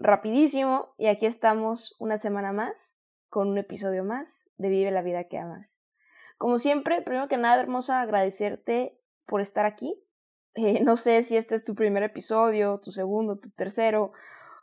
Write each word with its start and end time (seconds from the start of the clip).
rapidísimo 0.00 0.88
y 0.96 1.06
aquí 1.06 1.26
estamos 1.26 1.94
una 1.98 2.18
semana 2.18 2.52
más 2.52 2.96
con 3.28 3.48
un 3.48 3.58
episodio 3.58 4.02
más 4.02 4.28
de 4.56 4.70
Vive 4.70 4.90
la 4.90 5.02
vida 5.02 5.24
que 5.24 5.38
amas. 5.38 5.78
Como 6.38 6.58
siempre, 6.58 7.02
primero 7.02 7.28
que 7.28 7.36
nada, 7.36 7.60
hermosa, 7.60 8.00
agradecerte 8.00 8.98
por 9.26 9.42
estar 9.42 9.66
aquí. 9.66 10.02
Eh, 10.54 10.80
no 10.84 10.96
sé 10.96 11.22
si 11.22 11.36
este 11.36 11.54
es 11.54 11.64
tu 11.64 11.74
primer 11.74 12.02
episodio, 12.02 12.80
tu 12.80 12.92
segundo, 12.92 13.38
tu 13.38 13.50
tercero, 13.50 14.12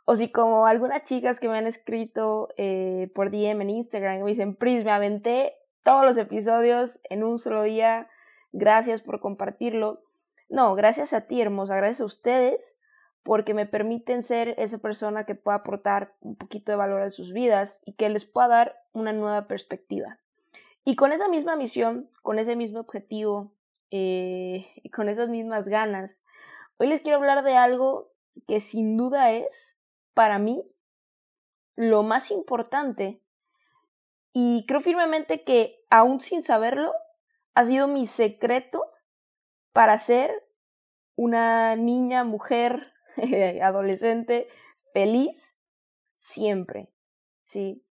o 0.04 0.16
si 0.16 0.30
como 0.30 0.66
algunas 0.66 1.04
chicas 1.04 1.38
que 1.38 1.48
me 1.48 1.56
han 1.56 1.66
escrito 1.66 2.48
eh, 2.56 3.10
por 3.14 3.30
DM 3.30 3.62
en 3.62 3.70
Instagram 3.70 4.22
me 4.22 4.30
dicen, 4.30 4.56
Pris, 4.56 4.84
me 4.84 4.90
aventé 4.90 5.54
todos 5.84 6.04
los 6.04 6.18
episodios 6.18 7.00
en 7.04 7.22
un 7.22 7.38
solo 7.38 7.62
día, 7.62 8.08
gracias 8.52 9.02
por 9.02 9.20
compartirlo. 9.20 10.02
No, 10.48 10.74
gracias 10.74 11.12
a 11.12 11.26
ti, 11.26 11.40
hermosa, 11.40 11.76
gracias 11.76 12.00
a 12.00 12.06
ustedes 12.06 12.77
porque 13.22 13.54
me 13.54 13.66
permiten 13.66 14.22
ser 14.22 14.54
esa 14.58 14.78
persona 14.78 15.24
que 15.24 15.34
pueda 15.34 15.58
aportar 15.58 16.14
un 16.20 16.36
poquito 16.36 16.72
de 16.72 16.76
valor 16.76 17.02
a 17.02 17.10
sus 17.10 17.32
vidas 17.32 17.80
y 17.84 17.92
que 17.92 18.08
les 18.08 18.24
pueda 18.24 18.48
dar 18.48 18.76
una 18.92 19.12
nueva 19.12 19.46
perspectiva. 19.46 20.18
Y 20.84 20.96
con 20.96 21.12
esa 21.12 21.28
misma 21.28 21.56
misión, 21.56 22.10
con 22.22 22.38
ese 22.38 22.56
mismo 22.56 22.80
objetivo 22.80 23.52
eh, 23.90 24.66
y 24.76 24.90
con 24.90 25.08
esas 25.08 25.28
mismas 25.28 25.68
ganas, 25.68 26.22
hoy 26.78 26.88
les 26.88 27.00
quiero 27.00 27.18
hablar 27.18 27.44
de 27.44 27.56
algo 27.56 28.10
que 28.46 28.60
sin 28.60 28.96
duda 28.96 29.32
es, 29.32 29.76
para 30.14 30.38
mí, 30.38 30.64
lo 31.76 32.02
más 32.02 32.30
importante 32.30 33.20
y 34.32 34.64
creo 34.66 34.80
firmemente 34.80 35.42
que, 35.42 35.84
aún 35.90 36.20
sin 36.20 36.42
saberlo, 36.42 36.92
ha 37.54 37.64
sido 37.64 37.88
mi 37.88 38.06
secreto 38.06 38.84
para 39.72 39.98
ser 39.98 40.30
una 41.16 41.74
niña, 41.76 42.24
mujer, 42.24 42.92
adolescente 43.62 44.48
feliz 44.92 45.56
siempre, 46.14 46.88
¿sí? 47.44 47.84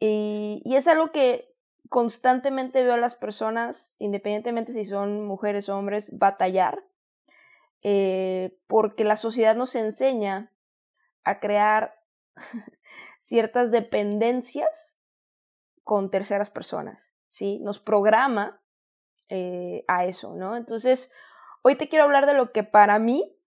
Y, 0.00 0.62
y, 0.64 0.76
es 0.76 0.86
algo 0.86 1.10
que 1.10 1.54
constantemente 1.88 2.82
veo 2.82 2.94
a 2.94 2.98
las 2.98 3.16
personas, 3.16 3.94
independientemente 3.98 4.72
si 4.72 4.84
son 4.84 5.26
mujeres 5.26 5.68
o 5.68 5.76
hombres, 5.76 6.16
batallar, 6.16 6.84
eh, 7.82 8.58
porque 8.66 9.04
la 9.04 9.16
sociedad 9.16 9.54
nos 9.54 9.74
enseña 9.74 10.52
a 11.24 11.40
crear 11.40 11.94
ciertas 13.20 13.70
dependencias 13.70 14.96
con 15.84 16.10
terceras 16.10 16.50
personas, 16.50 17.00
¿sí? 17.30 17.60
Nos 17.60 17.78
programa 17.78 18.60
eh, 19.28 19.84
a 19.88 20.06
eso, 20.06 20.34
¿no? 20.34 20.56
Entonces, 20.56 21.10
hoy 21.62 21.76
te 21.76 21.88
quiero 21.88 22.04
hablar 22.04 22.26
de 22.26 22.34
lo 22.34 22.52
que 22.52 22.64
para 22.64 22.98
mí 22.98 23.37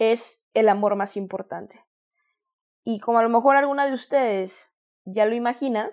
es 0.00 0.42
el 0.54 0.68
amor 0.68 0.96
más 0.96 1.16
importante. 1.16 1.84
Y 2.82 2.98
como 3.00 3.18
a 3.18 3.22
lo 3.22 3.28
mejor 3.28 3.56
alguna 3.56 3.86
de 3.86 3.92
ustedes 3.92 4.68
ya 5.04 5.26
lo 5.26 5.34
imagina, 5.34 5.92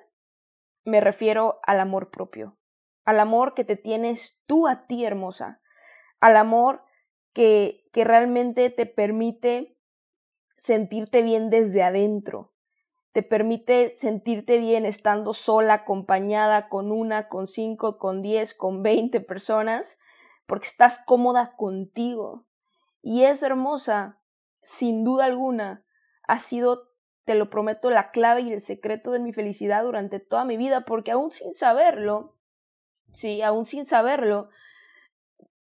me 0.86 1.02
refiero 1.02 1.60
al 1.64 1.82
amor 1.82 2.10
propio, 2.10 2.58
al 3.04 3.20
amor 3.20 3.54
que 3.54 3.66
te 3.66 3.76
tienes 3.76 4.40
tú 4.48 4.68
a 4.68 4.88
ti 4.88 5.06
hermosa, 5.06 5.62
al 6.22 6.38
amor 6.38 6.84
que, 7.34 7.84
que 7.92 8.06
realmente 8.06 8.70
te 8.70 8.86
permite 8.86 9.78
sentirte 10.58 11.22
bien 11.22 11.50
desde 11.50 11.84
adentro, 11.84 12.54
te 13.12 13.24
permite 13.24 13.92
sentirte 13.92 14.58
bien 14.58 14.86
estando 14.86 15.34
sola, 15.34 15.74
acompañada 15.74 16.70
con 16.70 16.92
una, 16.92 17.28
con 17.28 17.48
cinco, 17.48 17.98
con 17.98 18.22
diez, 18.22 18.54
con 18.54 18.84
veinte 18.84 19.20
personas, 19.20 20.00
porque 20.46 20.68
estás 20.68 21.02
cómoda 21.06 21.56
contigo, 21.58 22.47
y 23.02 23.24
es 23.24 23.44
hermosa, 23.44 24.20
sin 24.64 25.04
duda 25.04 25.26
alguna, 25.26 25.84
ha 26.24 26.40
sido, 26.40 26.90
te 27.26 27.36
lo 27.36 27.50
prometo, 27.50 27.90
la 27.90 28.12
clave 28.12 28.42
y 28.42 28.54
el 28.54 28.62
secreto 28.62 29.12
de 29.12 29.20
mi 29.20 29.34
felicidad 29.34 29.84
durante 29.84 30.20
toda 30.20 30.46
mi 30.46 30.58
vida, 30.58 30.86
porque 30.86 31.12
aún 31.12 31.32
sin 31.32 31.54
saberlo, 31.54 32.36
sí, 33.12 33.42
aún 33.42 33.66
sin 33.66 33.86
saberlo, 33.86 34.50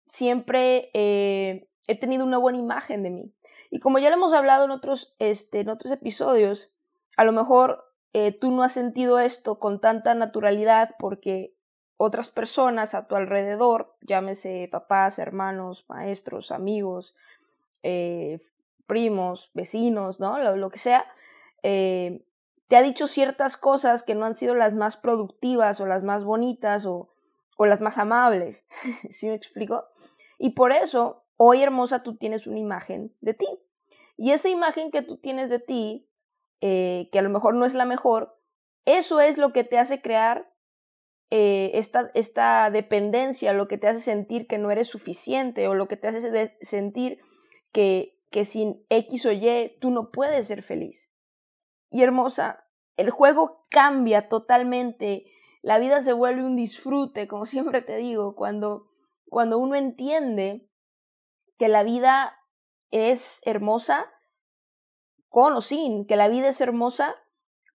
siempre 0.09 0.91
eh, 0.95 1.69
he 1.87 1.99
tenido 1.99 2.25
una 2.25 2.39
buena 2.39 2.59
imagen 2.59 3.03
de 3.03 3.11
mí. 3.11 3.35
Y 3.71 3.81
como 3.81 3.99
ya 3.99 4.09
lo 4.09 4.17
hemos 4.17 4.33
hablado 4.33 4.65
en 4.65 4.71
otros, 4.71 5.15
este, 5.19 5.61
en 5.61 5.69
otros 5.69 5.93
episodios, 5.93 6.73
a 7.17 7.25
lo 7.25 7.33
mejor 7.33 7.85
eh, 8.13 8.33
tú 8.33 8.51
no 8.51 8.63
has 8.63 8.73
sentido 8.73 9.19
esto 9.19 9.59
con 9.59 9.81
tanta 9.81 10.15
naturalidad 10.15 10.95
porque 10.99 11.55
otras 11.99 12.31
personas 12.31 12.95
a 12.95 13.07
tu 13.07 13.17
alrededor, 13.17 13.93
llámese 14.01 14.69
papás, 14.71 15.19
hermanos, 15.19 15.85
maestros, 15.89 16.53
amigos, 16.53 17.15
eh, 17.83 18.41
primos, 18.87 19.51
vecinos, 19.53 20.21
¿no? 20.21 20.39
Lo, 20.39 20.71
que 20.71 20.79
sea, 20.79 21.05
eh, 21.65 22.25
te 22.69 22.77
ha 22.77 22.83
dicho 22.83 23.09
ciertas 23.09 23.57
cosas 23.57 24.05
que 24.05 24.15
no 24.15 24.25
han 24.25 24.37
sido 24.37 24.55
las 24.55 24.75
más 24.75 24.97
productivas 24.97 25.81
o 25.81 25.87
las 25.87 26.05
más 26.05 26.25
bonitas 26.25 26.87
o, 26.87 27.11
o 27.57 27.67
las 27.67 27.81
más 27.81 27.99
amables. 27.99 28.65
¿Sí 29.11 29.29
me 29.29 29.35
explico? 29.35 29.85
Y 30.39 30.51
por 30.51 30.71
eso, 30.71 31.25
hoy 31.37 31.63
hermosa, 31.63 32.05
tú 32.05 32.17
tienes 32.17 32.47
una 32.47 32.61
imagen 32.61 33.13
de 33.21 33.35
ti. 33.35 33.49
Y 34.17 34.31
esa 34.31 34.49
imagen 34.49 34.93
que 34.93 35.03
tú 35.03 35.17
tienes 35.17 35.51
de 35.51 35.59
ti, 35.59 36.07
eh, 36.61 37.09
que 37.11 37.19
a 37.19 37.23
lo 37.23 37.31
mejor 37.31 37.55
no 37.55 37.67
es 37.67 37.75
la 37.75 37.85
mejor, 37.85 38.37
eso 38.85 39.21
es 39.21 39.37
lo 39.37 39.53
que 39.53 39.65
te 39.65 39.79
hace 39.79 40.01
crear 40.01 40.48
eh, 41.31 41.73
esta, 41.75 42.11
esta 42.15 42.71
dependencia, 42.71 43.53
lo 43.53 43.69
que 43.69 43.77
te 43.77 43.87
hace 43.87 44.01
sentir 44.01 44.47
que 44.47 44.57
no 44.57 44.71
eres 44.71 44.89
suficiente 44.89 45.69
o 45.69 45.75
lo 45.75 45.87
que 45.87 45.97
te 45.97 46.09
hace 46.09 46.57
sentir 46.63 47.19
que, 47.73 48.19
que 48.31 48.47
sin 48.47 48.83
X 48.89 49.27
o 49.27 49.33
Y 49.33 49.77
tú 49.81 49.91
no 49.91 50.11
puedes 50.11 50.47
ser 50.47 50.63
feliz. 50.63 51.11
Y 51.91 52.03
hermosa, 52.03 52.65
el 52.97 53.11
juego 53.11 53.67
cambia 53.71 54.29
totalmente, 54.29 55.27
la 55.63 55.79
vida 55.79 56.01
se 56.01 56.13
vuelve 56.13 56.45
un 56.45 56.57
disfrute, 56.57 57.29
como 57.29 57.45
siempre 57.47 57.83
te 57.83 57.97
digo, 57.97 58.35
cuando, 58.35 58.89
cuando 59.29 59.59
uno 59.59 59.75
entiende 59.75 60.67
que 61.59 61.69
la 61.69 61.83
vida 61.83 62.39
es 62.91 63.41
hermosa 63.45 64.07
con 65.29 65.53
o 65.53 65.61
sin, 65.61 66.07
que 66.07 66.17
la 66.17 66.29
vida 66.29 66.49
es 66.49 66.61
hermosa 66.63 67.15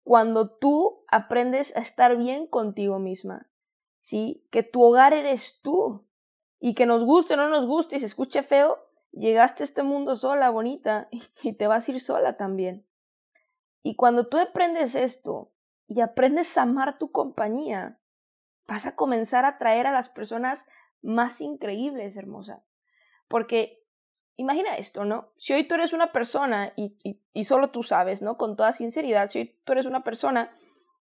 cuando 0.02 0.50
tú 0.50 1.04
aprendes 1.08 1.74
a 1.76 1.80
estar 1.80 2.16
bien 2.16 2.46
contigo 2.46 2.98
misma, 2.98 3.48
¿sí? 4.00 4.46
Que 4.50 4.62
tu 4.62 4.82
hogar 4.82 5.12
eres 5.12 5.60
tú 5.62 6.06
y 6.58 6.74
que 6.74 6.86
nos 6.86 7.04
guste 7.04 7.34
o 7.34 7.36
no 7.36 7.48
nos 7.48 7.66
guste 7.66 7.96
y 7.96 8.00
se 8.00 8.06
escuche 8.06 8.42
feo, 8.42 8.78
llegaste 9.12 9.62
a 9.62 9.66
este 9.66 9.82
mundo 9.82 10.16
sola, 10.16 10.50
bonita, 10.50 11.08
y 11.42 11.52
te 11.54 11.66
vas 11.66 11.88
a 11.88 11.92
ir 11.92 12.00
sola 12.00 12.36
también. 12.36 12.86
Y 13.82 13.96
cuando 13.96 14.26
tú 14.28 14.38
aprendes 14.38 14.94
esto 14.94 15.52
y 15.86 16.00
aprendes 16.00 16.56
a 16.56 16.62
amar 16.62 16.98
tu 16.98 17.10
compañía, 17.10 17.98
vas 18.66 18.86
a 18.86 18.94
comenzar 18.94 19.44
a 19.44 19.48
atraer 19.48 19.86
a 19.86 19.92
las 19.92 20.10
personas 20.10 20.66
más 21.02 21.40
increíbles, 21.40 22.16
hermosa. 22.16 22.62
Porque 23.26 23.79
imagina 24.40 24.76
esto, 24.76 25.04
¿no? 25.04 25.28
Si 25.36 25.52
hoy 25.52 25.68
tú 25.68 25.74
eres 25.74 25.92
una 25.92 26.12
persona, 26.12 26.72
y, 26.74 26.96
y, 27.34 27.44
solo 27.44 27.70
tú 27.70 27.82
sabes, 27.82 28.22
¿no? 28.22 28.38
Con 28.38 28.56
toda 28.56 28.72
sinceridad, 28.72 29.28
si 29.28 29.40
hoy 29.40 29.54
tú 29.64 29.72
eres 29.72 29.84
una 29.84 30.02
persona 30.02 30.50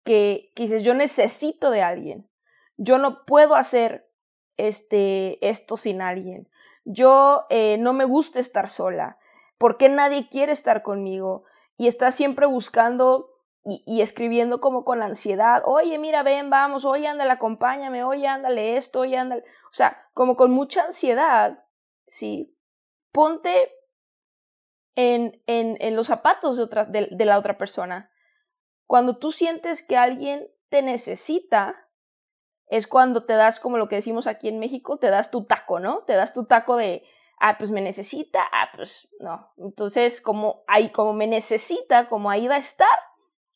que, 0.05 0.51
dices, 0.55 0.83
yo 0.83 0.93
necesito 0.93 1.69
de 1.69 1.81
alguien, 1.81 2.29
yo 2.77 2.97
no 2.97 3.25
puedo 3.25 3.55
hacer 3.55 4.09
este, 4.55 5.45
esto 5.47 5.75
sin 5.75 6.01
alguien, 6.01 6.47
yo 6.85 7.45
eh, 7.49 7.77
no 7.77 7.91
me 7.91 8.05
gusta 8.05 8.39
estar 8.39 8.69
sola, 8.69 9.17
¿por 9.57 9.77
qué 9.77 9.89
nadie 9.89 10.29
quiere 10.29 10.53
estar 10.53 10.81
conmigo? 10.81 11.43
Y 11.75 11.87
estás 11.87 12.15
siempre 12.15 12.45
buscando 12.45 13.29
y, 13.65 14.01
escribiendo 14.01 14.61
como 14.61 14.85
con 14.85 15.03
ansiedad, 15.03 15.61
oye, 15.65 15.97
mira, 15.97 16.23
ven, 16.23 16.49
vamos, 16.49 16.85
oye, 16.85 17.07
ándale, 17.07 17.33
acompáñame, 17.33 18.05
oye, 18.05 18.25
ándale 18.25 18.77
esto, 18.77 19.01
oye, 19.01 19.17
ándale, 19.17 19.43
o 19.69 19.73
sea, 19.73 20.05
como 20.13 20.37
con 20.37 20.51
mucha 20.51 20.85
ansiedad, 20.85 21.65
¿sí? 22.07 22.56
Ponte 23.17 23.73
en, 24.93 25.41
en, 25.47 25.75
en 25.79 25.95
los 25.95 26.05
zapatos 26.05 26.55
de, 26.55 26.61
otra, 26.61 26.85
de, 26.85 27.25
la 27.25 27.39
otra 27.39 27.57
persona. 27.57 28.11
Cuando 28.85 29.17
tú 29.17 29.31
sientes 29.31 29.81
que 29.81 29.97
alguien 29.97 30.51
te 30.69 30.83
necesita, 30.83 31.89
es 32.67 32.85
cuando 32.85 33.25
te 33.25 33.33
das, 33.33 33.59
como 33.59 33.79
lo 33.79 33.87
que 33.87 33.95
decimos 33.95 34.27
aquí 34.27 34.49
en 34.49 34.59
México, 34.59 34.99
te 34.99 35.09
das 35.09 35.31
tu 35.31 35.45
taco, 35.45 35.79
¿no? 35.79 36.03
Te 36.03 36.13
das 36.13 36.31
tu 36.35 36.45
taco 36.45 36.75
de, 36.75 37.07
ah, 37.39 37.57
pues 37.57 37.71
me 37.71 37.81
necesita, 37.81 38.43
ah, 38.51 38.69
pues 38.75 39.09
no. 39.19 39.51
Entonces, 39.57 40.21
como 40.21 40.63
ahí, 40.67 40.91
como 40.91 41.13
me 41.13 41.25
necesita, 41.25 42.09
como 42.09 42.29
ahí 42.29 42.47
va 42.47 42.57
a 42.57 42.59
estar, 42.59 42.99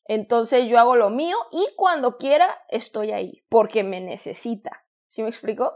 entonces 0.06 0.66
yo 0.66 0.76
hago 0.80 0.96
lo 0.96 1.08
mío 1.08 1.36
y 1.52 1.68
cuando 1.76 2.18
quiera 2.18 2.52
estoy 2.68 3.12
ahí, 3.12 3.44
porque 3.48 3.84
me 3.84 4.00
necesita. 4.00 4.82
¿Sí 5.06 5.22
me 5.22 5.28
explico? 5.28 5.72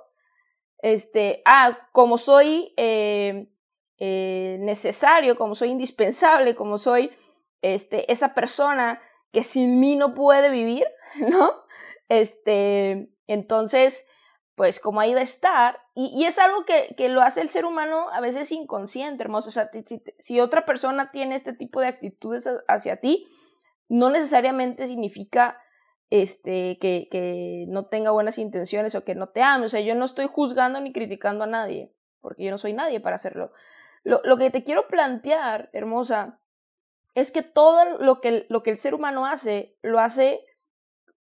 Este, 0.79 1.43
ah, 1.45 1.79
como 1.93 2.19
soy 2.19 2.75
eh, 2.77 3.49
eh, 3.99 4.59
necesario, 4.61 5.37
como 5.37 5.55
soy 5.55 5.71
indispensable, 5.71 6.55
como 6.55 6.79
soy 6.79 7.11
este, 7.63 8.11
esa 8.13 8.35
persona 8.35 9.01
que 9.33 9.43
sin 9.43 9.81
mí 9.81 9.97
no 9.97 10.15
puede 10.15 10.51
vivir, 10.51 10.87
¿no? 11.31 11.53
Este, 12.09 13.09
entonces, 13.27 14.07
pues 14.55 14.81
como 14.81 15.01
ahí 15.01 15.15
va 15.15 15.21
a 15.21 15.25
estar, 15.25 15.81
y, 15.95 16.25
es 16.25 16.39
algo 16.39 16.65
que, 16.65 16.95
que, 16.97 17.09
lo 17.09 17.23
hace 17.23 17.41
el 17.41 17.49
ser 17.49 17.65
humano 17.65 18.09
a 18.11 18.21
veces 18.21 18.53
inconsciente, 18.53 19.23
hermoso. 19.23 19.49
O 19.49 19.53
sea, 19.53 19.71
si, 19.87 20.03
si 20.19 20.41
otra 20.41 20.67
persona 20.67 21.11
tiene 21.11 21.35
este 21.35 21.53
tipo 21.53 21.81
de 21.81 21.89
actitudes 21.89 22.49
hacia 22.69 23.01
ti, 23.01 23.27
no 23.89 24.11
necesariamente 24.11 24.89
significa 24.89 25.59
este, 26.11 26.79
que, 26.79 27.09
que, 27.11 27.65
no 27.69 27.87
tenga 27.87 28.11
buenas 28.11 28.39
intenciones 28.39 28.95
o 28.95 29.05
que 29.05 29.15
no 29.15 29.29
te 29.29 29.43
ame. 29.43 29.67
O 29.67 29.69
sea, 29.69 29.81
yo 29.81 29.95
no 29.95 30.05
estoy 30.05 30.27
juzgando 30.27 30.81
ni 30.81 30.93
criticando 30.93 31.45
a 31.45 31.49
nadie, 31.49 31.93
porque 32.21 32.45
yo 32.45 32.51
no 32.51 32.59
soy 32.59 32.73
nadie 32.73 33.01
para 33.01 33.17
hacerlo. 33.17 33.53
Lo, 34.07 34.21
lo 34.23 34.37
que 34.37 34.53
te 34.53 34.63
quiero 34.63 34.87
plantear, 34.87 35.69
hermosa, 35.73 36.39
es 37.17 37.33
que 37.33 37.43
todo 37.43 37.99
lo 37.99 38.21
que, 38.21 38.47
lo 38.49 38.63
que 38.63 38.71
el 38.71 38.79
ser 38.79 38.95
humano 38.95 39.27
hace, 39.27 39.77
lo 39.83 39.99
hace 39.99 40.45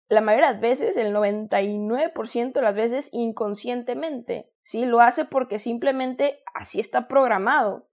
la 0.09 0.21
mayoría 0.21 0.47
de 0.47 0.53
las 0.53 0.61
veces, 0.61 0.97
el 0.97 1.13
99% 1.13 2.53
de 2.53 2.61
las 2.61 2.75
veces, 2.75 3.09
inconscientemente. 3.11 4.51
¿sí? 4.63 4.85
Lo 4.85 4.99
hace 4.99 5.25
porque 5.25 5.59
simplemente 5.59 6.41
así 6.55 6.79
está 6.79 7.07
programado. 7.07 7.87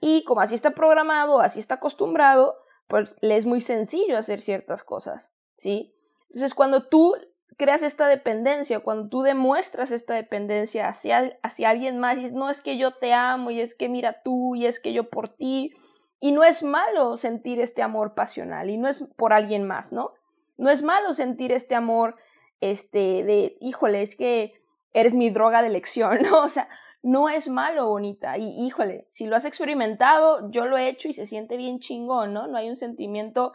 Y 0.00 0.22
como 0.24 0.42
así 0.42 0.54
está 0.54 0.72
programado, 0.72 1.40
así 1.40 1.58
está 1.58 1.76
acostumbrado, 1.76 2.56
pues 2.88 3.14
le 3.22 3.38
es 3.38 3.46
muy 3.46 3.62
sencillo 3.62 4.18
hacer 4.18 4.42
ciertas 4.42 4.84
cosas, 4.84 5.30
¿sí? 5.56 5.94
Entonces, 6.28 6.54
cuando 6.54 6.88
tú 6.88 7.14
creas 7.56 7.82
esta 7.82 8.08
dependencia, 8.08 8.80
cuando 8.80 9.08
tú 9.08 9.22
demuestras 9.22 9.90
esta 9.90 10.14
dependencia 10.14 10.88
hacia, 10.88 11.38
hacia 11.42 11.70
alguien 11.70 11.98
más, 11.98 12.18
y 12.18 12.30
no 12.30 12.50
es 12.50 12.60
que 12.60 12.78
yo 12.78 12.92
te 12.92 13.12
amo, 13.12 13.50
y 13.50 13.60
es 13.60 13.74
que 13.74 13.88
mira 13.88 14.22
tú, 14.22 14.54
y 14.54 14.66
es 14.66 14.80
que 14.80 14.92
yo 14.92 15.10
por 15.10 15.28
ti, 15.28 15.74
y 16.20 16.32
no 16.32 16.44
es 16.44 16.62
malo 16.62 17.16
sentir 17.16 17.60
este 17.60 17.82
amor 17.82 18.14
pasional, 18.14 18.70
y 18.70 18.78
no 18.78 18.88
es 18.88 19.04
por 19.16 19.32
alguien 19.32 19.66
más, 19.66 19.92
¿no? 19.92 20.12
No 20.56 20.70
es 20.70 20.82
malo 20.82 21.14
sentir 21.14 21.52
este 21.52 21.74
amor, 21.74 22.16
este, 22.60 23.24
de, 23.24 23.56
híjole, 23.60 24.02
es 24.02 24.16
que 24.16 24.54
eres 24.92 25.14
mi 25.14 25.30
droga 25.30 25.62
de 25.62 25.68
elección, 25.68 26.18
¿no? 26.30 26.42
O 26.42 26.48
sea, 26.48 26.68
no 27.02 27.28
es 27.28 27.48
malo, 27.48 27.88
bonita. 27.88 28.36
Y 28.36 28.66
híjole, 28.66 29.06
si 29.10 29.26
lo 29.26 29.36
has 29.36 29.44
experimentado, 29.44 30.50
yo 30.50 30.66
lo 30.66 30.76
he 30.76 30.88
hecho 30.88 31.08
y 31.08 31.12
se 31.12 31.26
siente 31.26 31.56
bien 31.56 31.78
chingón, 31.78 32.34
¿no? 32.34 32.46
No 32.46 32.58
hay 32.58 32.68
un 32.68 32.76
sentimiento 32.76 33.52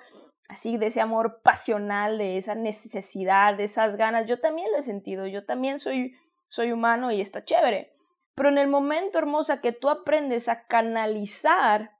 así 0.47 0.77
de 0.77 0.87
ese 0.87 1.01
amor 1.01 1.41
pasional, 1.41 2.17
de 2.17 2.37
esa 2.37 2.55
necesidad, 2.55 3.55
de 3.55 3.65
esas 3.65 3.95
ganas. 3.97 4.27
Yo 4.27 4.39
también 4.39 4.71
lo 4.71 4.77
he 4.77 4.83
sentido, 4.83 5.27
yo 5.27 5.45
también 5.45 5.79
soy, 5.79 6.15
soy 6.49 6.71
humano 6.71 7.11
y 7.11 7.21
está 7.21 7.43
chévere. 7.43 7.93
Pero 8.35 8.49
en 8.49 8.57
el 8.57 8.67
momento 8.67 9.17
hermosa 9.17 9.61
que 9.61 9.71
tú 9.71 9.89
aprendes 9.89 10.49
a 10.49 10.67
canalizar 10.67 11.91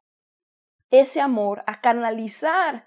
ese 0.91 1.21
amor, 1.21 1.63
a 1.65 1.81
canalizar 1.81 2.85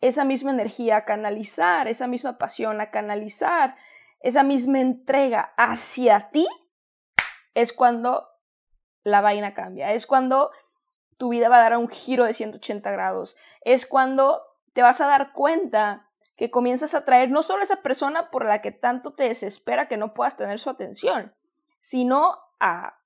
esa 0.00 0.24
misma 0.24 0.50
energía, 0.50 0.96
a 0.96 1.04
canalizar 1.04 1.88
esa 1.88 2.06
misma 2.06 2.38
pasión, 2.38 2.80
a 2.80 2.90
canalizar 2.90 3.76
esa 4.20 4.42
misma 4.42 4.80
entrega 4.80 5.52
hacia 5.56 6.30
ti, 6.30 6.46
es 7.54 7.72
cuando 7.72 8.28
la 9.04 9.20
vaina 9.20 9.54
cambia, 9.54 9.92
es 9.92 10.06
cuando 10.06 10.50
tu 11.16 11.30
vida 11.30 11.48
va 11.48 11.56
a 11.56 11.62
dar 11.62 11.76
un 11.76 11.88
giro 11.88 12.24
de 12.24 12.34
180 12.34 12.90
grados, 12.90 13.36
es 13.62 13.86
cuando 13.86 14.42
te 14.78 14.82
vas 14.82 15.00
a 15.00 15.08
dar 15.08 15.32
cuenta 15.32 16.08
que 16.36 16.52
comienzas 16.52 16.94
a 16.94 17.04
traer 17.04 17.32
no 17.32 17.42
solo 17.42 17.62
a 17.62 17.64
esa 17.64 17.82
persona 17.82 18.30
por 18.30 18.44
la 18.44 18.62
que 18.62 18.70
tanto 18.70 19.12
te 19.12 19.24
desespera 19.24 19.88
que 19.88 19.96
no 19.96 20.14
puedas 20.14 20.36
tener 20.36 20.60
su 20.60 20.70
atención, 20.70 21.34
sino 21.80 22.38
a, 22.60 23.00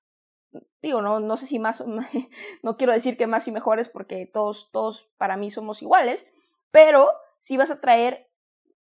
digo, 0.83 1.01
no, 1.01 1.19
no 1.19 1.35
sé 1.35 1.47
si 1.47 1.57
más, 1.57 1.83
no 2.61 2.77
quiero 2.77 2.93
decir 2.93 3.17
que 3.17 3.25
más 3.25 3.47
y 3.47 3.51
mejores 3.51 3.89
porque 3.89 4.27
todos, 4.31 4.69
todos 4.71 5.09
para 5.17 5.35
mí 5.35 5.49
somos 5.49 5.81
iguales, 5.81 6.27
pero 6.69 7.09
sí 7.39 7.57
vas 7.57 7.71
a 7.71 7.81
traer 7.81 8.29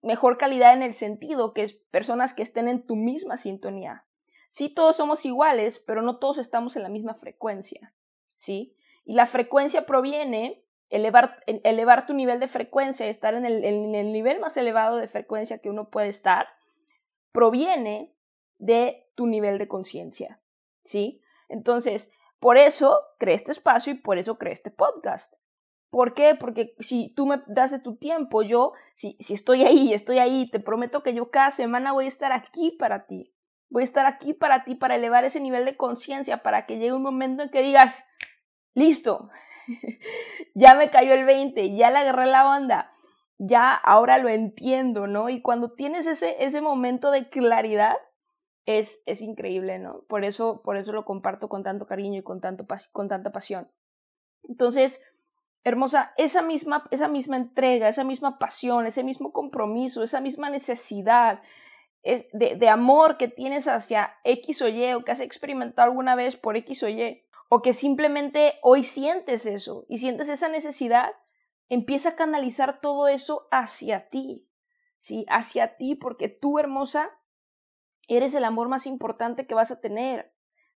mejor 0.01 0.39
calidad 0.39 0.73
en 0.73 0.81
el 0.81 0.95
sentido 0.95 1.53
que 1.53 1.61
es 1.61 1.73
personas 1.91 2.33
que 2.33 2.41
estén 2.41 2.67
en 2.67 2.87
tu 2.87 2.95
misma 2.95 3.37
sintonía, 3.37 4.03
Sí, 4.49 4.69
todos 4.69 4.95
somos 4.95 5.27
iguales, 5.27 5.77
pero 5.85 6.01
no 6.01 6.17
todos 6.17 6.39
estamos 6.39 6.75
en 6.75 6.81
la 6.81 6.89
misma 6.89 7.13
frecuencia, 7.13 7.93
¿sí? 8.35 8.75
Y 9.05 9.13
la 9.13 9.27
frecuencia 9.27 9.85
proviene, 9.85 10.63
elevar, 10.89 12.05
tu 12.05 12.13
nivel 12.13 12.39
de 12.39 12.47
frecuencia, 12.47 13.07
estar 13.07 13.33
en 13.33 13.45
el, 13.45 14.11
nivel 14.11 14.39
más 14.39 14.57
elevado 14.57 14.97
de 14.97 15.07
frecuencia 15.07 15.59
que 15.59 15.69
uno 15.69 15.89
puede 15.89 16.07
estar, 16.07 16.47
proviene 17.31 18.13
de 18.57 19.07
tu 19.15 19.27
nivel 19.27 19.57
de 19.57 19.67
conciencia, 19.67 20.39
¿sí? 20.83 21.21
Entonces, 21.47 22.11
por 22.39 22.57
eso 22.57 22.99
creé 23.17 23.35
este 23.35 23.51
espacio 23.51 23.93
y 23.93 23.97
por 23.97 24.17
eso 24.17 24.37
creé 24.37 24.53
este 24.53 24.71
podcast. 24.71 25.33
¿Por 25.89 26.13
qué? 26.13 26.35
Porque 26.39 26.75
si 26.79 27.13
tú 27.15 27.25
me 27.25 27.41
das 27.47 27.81
tu 27.81 27.95
tiempo, 27.95 28.43
yo, 28.43 28.73
si 28.95 29.17
estoy 29.19 29.63
ahí, 29.63 29.93
estoy 29.93 30.19
ahí, 30.19 30.49
te 30.49 30.59
prometo 30.59 31.01
que 31.01 31.13
yo 31.13 31.31
cada 31.31 31.51
semana 31.51 31.93
voy 31.93 32.05
a 32.05 32.09
estar 32.09 32.31
aquí 32.31 32.71
para 32.71 33.07
ti. 33.07 33.33
Voy 33.69 33.81
a 33.81 33.83
estar 33.83 34.05
aquí 34.05 34.33
para 34.33 34.63
ti, 34.63 34.75
para 34.75 34.95
elevar 34.95 35.25
ese 35.25 35.39
nivel 35.39 35.65
de 35.65 35.77
conciencia, 35.77 36.41
para 36.41 36.65
que 36.65 36.77
llegue 36.77 36.93
un 36.93 37.03
momento 37.03 37.43
en 37.43 37.49
que 37.49 37.61
digas, 37.61 38.03
listo, 38.73 39.29
ya 40.55 40.75
me 40.75 40.89
cayó 40.89 41.13
el 41.13 41.25
20, 41.25 41.75
ya 41.75 41.91
le 41.91 41.99
agarré 41.99 42.25
la 42.25 42.49
onda, 42.49 42.91
ya 43.37 43.73
ahora 43.73 44.17
lo 44.17 44.29
entiendo, 44.29 45.07
¿no? 45.07 45.29
Y 45.29 45.41
cuando 45.41 45.71
tienes 45.71 46.07
ese, 46.07 46.43
ese 46.43 46.61
momento 46.61 47.11
de 47.11 47.29
claridad, 47.29 47.95
es, 48.65 49.01
es 49.05 49.21
increíble, 49.21 49.79
¿no? 49.79 50.01
Por 50.07 50.23
eso, 50.23 50.61
por 50.61 50.77
eso 50.77 50.91
lo 50.91 51.05
comparto 51.05 51.49
con 51.49 51.63
tanto 51.63 51.87
cariño 51.87 52.19
y 52.19 52.23
con, 52.23 52.39
tanto, 52.39 52.67
con 52.91 53.07
tanta 53.07 53.31
pasión. 53.31 53.67
Entonces, 54.43 55.01
hermosa, 55.63 56.13
esa 56.17 56.41
misma, 56.41 56.85
esa 56.91 57.07
misma 57.07 57.37
entrega, 57.37 57.87
esa 57.87 58.03
misma 58.03 58.37
pasión, 58.37 58.85
ese 58.85 59.03
mismo 59.03 59.31
compromiso, 59.31 60.03
esa 60.03 60.21
misma 60.21 60.49
necesidad, 60.49 61.41
de, 62.03 62.55
de 62.55 62.69
amor 62.69 63.17
que 63.17 63.27
tienes 63.27 63.67
hacia 63.67 64.13
X 64.23 64.61
o 64.61 64.67
Y 64.69 64.93
o 64.93 65.03
que 65.03 65.11
has 65.11 65.19
experimentado 65.19 65.89
alguna 65.89 66.15
vez 66.15 66.35
por 66.35 66.55
X 66.55 66.83
o 66.83 66.89
Y, 66.89 67.23
o 67.49 67.61
que 67.61 67.73
simplemente 67.73 68.53
hoy 68.61 68.83
sientes 68.83 69.45
eso 69.45 69.85
y 69.89 69.97
sientes 69.97 70.29
esa 70.29 70.47
necesidad, 70.47 71.11
empieza 71.67 72.09
a 72.09 72.15
canalizar 72.15 72.79
todo 72.79 73.07
eso 73.07 73.47
hacia 73.51 74.09
ti, 74.09 74.47
¿sí? 74.99 75.25
Hacia 75.29 75.75
ti, 75.75 75.95
porque 75.95 76.29
tú, 76.29 76.59
hermosa, 76.59 77.09
eres 78.07 78.33
el 78.35 78.43
amor 78.43 78.69
más 78.69 78.87
importante 78.87 79.47
que 79.47 79.55
vas 79.55 79.71
a 79.71 79.81
tener. 79.81 80.31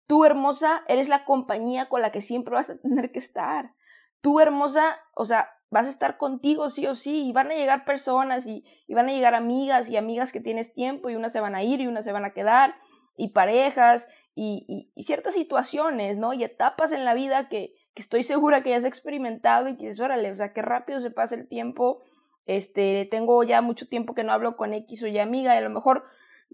Tú, 0.07 0.25
hermosa, 0.25 0.83
eres 0.87 1.09
la 1.09 1.25
compañía 1.25 1.89
con 1.89 2.01
la 2.01 2.11
que 2.11 2.21
siempre 2.21 2.53
vas 2.53 2.69
a 2.69 2.77
tener 2.77 3.11
que 3.11 3.19
estar. 3.19 3.73
Tú, 4.21 4.39
hermosa, 4.39 4.97
o 5.13 5.25
sea, 5.25 5.49
vas 5.69 5.87
a 5.87 5.89
estar 5.89 6.17
contigo 6.17 6.69
sí 6.69 6.85
o 6.85 6.95
sí, 6.95 7.23
y 7.27 7.31
van 7.31 7.49
a 7.51 7.55
llegar 7.55 7.85
personas 7.85 8.45
y, 8.45 8.63
van 8.89 9.09
a 9.09 9.13
llegar 9.13 9.35
amigas 9.35 9.89
y 9.89 9.97
amigas 9.97 10.31
que 10.31 10.41
tienes 10.41 10.73
tiempo 10.73 11.09
y 11.09 11.15
unas 11.15 11.31
se 11.31 11.39
van 11.39 11.55
a 11.55 11.63
ir 11.63 11.79
y 11.79 11.87
unas 11.87 12.05
se 12.05 12.11
van 12.11 12.25
a 12.25 12.33
quedar, 12.33 12.75
y 13.15 13.29
parejas 13.29 14.07
y, 14.35 14.91
ciertas 15.03 15.33
situaciones, 15.33 16.17
¿no? 16.17 16.33
Y 16.33 16.43
etapas 16.43 16.91
en 16.91 17.05
la 17.05 17.13
vida 17.13 17.50
que, 17.50 17.75
estoy 17.95 18.23
segura 18.23 18.63
que 18.63 18.71
ya 18.71 18.77
has 18.77 18.85
experimentado 18.85 19.67
y 19.67 19.77
que 19.77 19.83
dices, 19.83 20.00
órale, 20.00 20.31
o 20.31 20.35
sea, 20.35 20.53
qué 20.53 20.61
rápido 20.61 21.00
se 21.00 21.11
pasa 21.11 21.35
el 21.35 21.47
tiempo, 21.47 22.01
este, 22.47 23.07
tengo 23.11 23.43
ya 23.43 23.61
mucho 23.61 23.88
tiempo 23.88 24.15
que 24.15 24.23
no 24.23 24.31
hablo 24.31 24.57
con 24.57 24.73
X 24.73 25.03
o 25.03 25.07
Y 25.07 25.19
amiga 25.19 25.53
y 25.53 25.57
a 25.57 25.61
lo 25.61 25.69
mejor, 25.69 26.05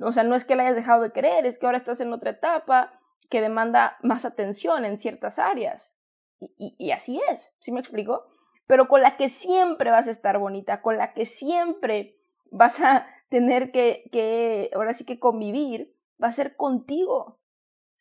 o 0.01 0.11
sea, 0.11 0.23
no 0.23 0.35
es 0.35 0.43
que 0.43 0.55
la 0.55 0.63
hayas 0.63 0.75
dejado 0.75 1.03
de 1.03 1.11
querer, 1.11 1.45
es 1.45 1.57
que 1.57 1.65
ahora 1.65 1.77
estás 1.77 2.01
en 2.01 2.11
otra 2.11 2.31
etapa 2.31 2.99
que 3.29 3.41
demanda 3.41 3.97
más 4.01 4.25
atención 4.25 4.83
en 4.83 4.97
ciertas 4.97 5.39
áreas. 5.39 5.93
Y 6.39 6.91
así 6.91 7.19
es, 7.31 7.53
¿sí 7.59 7.71
me 7.71 7.79
explico? 7.79 8.27
pero 8.67 8.89
con 8.89 9.01
la 9.01 9.15
que 9.17 9.29
siempre 9.29 9.89
vas 9.89 10.07
a 10.07 10.11
estar 10.11 10.37
bonita, 10.37 10.81
con 10.81 10.97
la 10.97 11.13
que 11.13 11.25
siempre 11.25 12.17
vas 12.51 12.79
a 12.81 13.07
tener 13.29 13.71
que, 13.71 14.09
que 14.11 14.69
ahora 14.75 14.93
sí 14.93 15.05
que 15.05 15.19
convivir, 15.19 15.95
va 16.21 16.27
a 16.27 16.33
ser 16.33 16.55
contigo. 16.55 17.36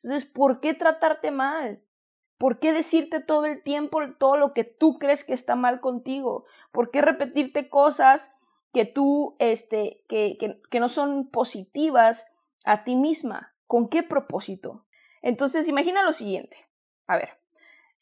Entonces, 0.03 0.29
¿por 0.29 0.61
qué 0.61 0.75
tratarte 0.75 1.31
mal? 1.31 1.81
¿Por 2.39 2.59
qué 2.59 2.73
decirte 2.73 3.21
todo 3.21 3.47
el 3.47 3.63
tiempo 3.63 4.01
todo 4.19 4.37
lo 4.37 4.53
que 4.53 4.65
tú 4.65 4.99
crees 4.99 5.25
que 5.25 5.33
está 5.33 5.57
mal 5.57 5.81
contigo? 5.81 6.45
¿Por 6.71 6.91
qué 6.91 7.01
repetirte 7.01 7.69
cosas 7.71 8.33
que 8.73 8.85
tú, 8.85 9.37
este, 9.39 10.05
que, 10.09 10.37
que, 10.71 10.81
no 10.81 10.89
son 10.89 11.31
positivas 11.31 12.27
a 12.65 12.85
ti 12.85 12.95
misma? 12.95 13.55
¿Con 13.67 13.89
qué 13.89 14.03
propósito? 14.03 14.85
Entonces, 15.23 15.67
imagina 15.67 16.03
lo 16.03 16.13
siguiente. 16.13 16.69
A 17.07 17.17
ver, 17.17 17.31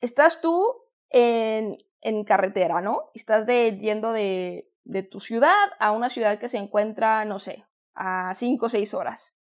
estás 0.00 0.40
tú 0.40 0.82
en, 1.10 1.78
en 2.00 2.24
carretera, 2.24 2.80
¿no? 2.80 3.10
Estás 3.14 3.46
de, 3.46 3.78
yendo 3.78 4.12
de, 4.12 4.68
de 4.84 5.02
tu 5.04 5.20
ciudad 5.20 5.70
a 5.78 5.92
una 5.92 6.08
ciudad 6.08 6.38
que 6.38 6.48
se 6.48 6.58
encuentra, 6.58 7.24
no 7.24 7.38
sé, 7.38 7.64
a 7.94 8.34
5 8.34 8.66
o 8.66 8.68
6 8.68 8.94
horas. 8.94 9.33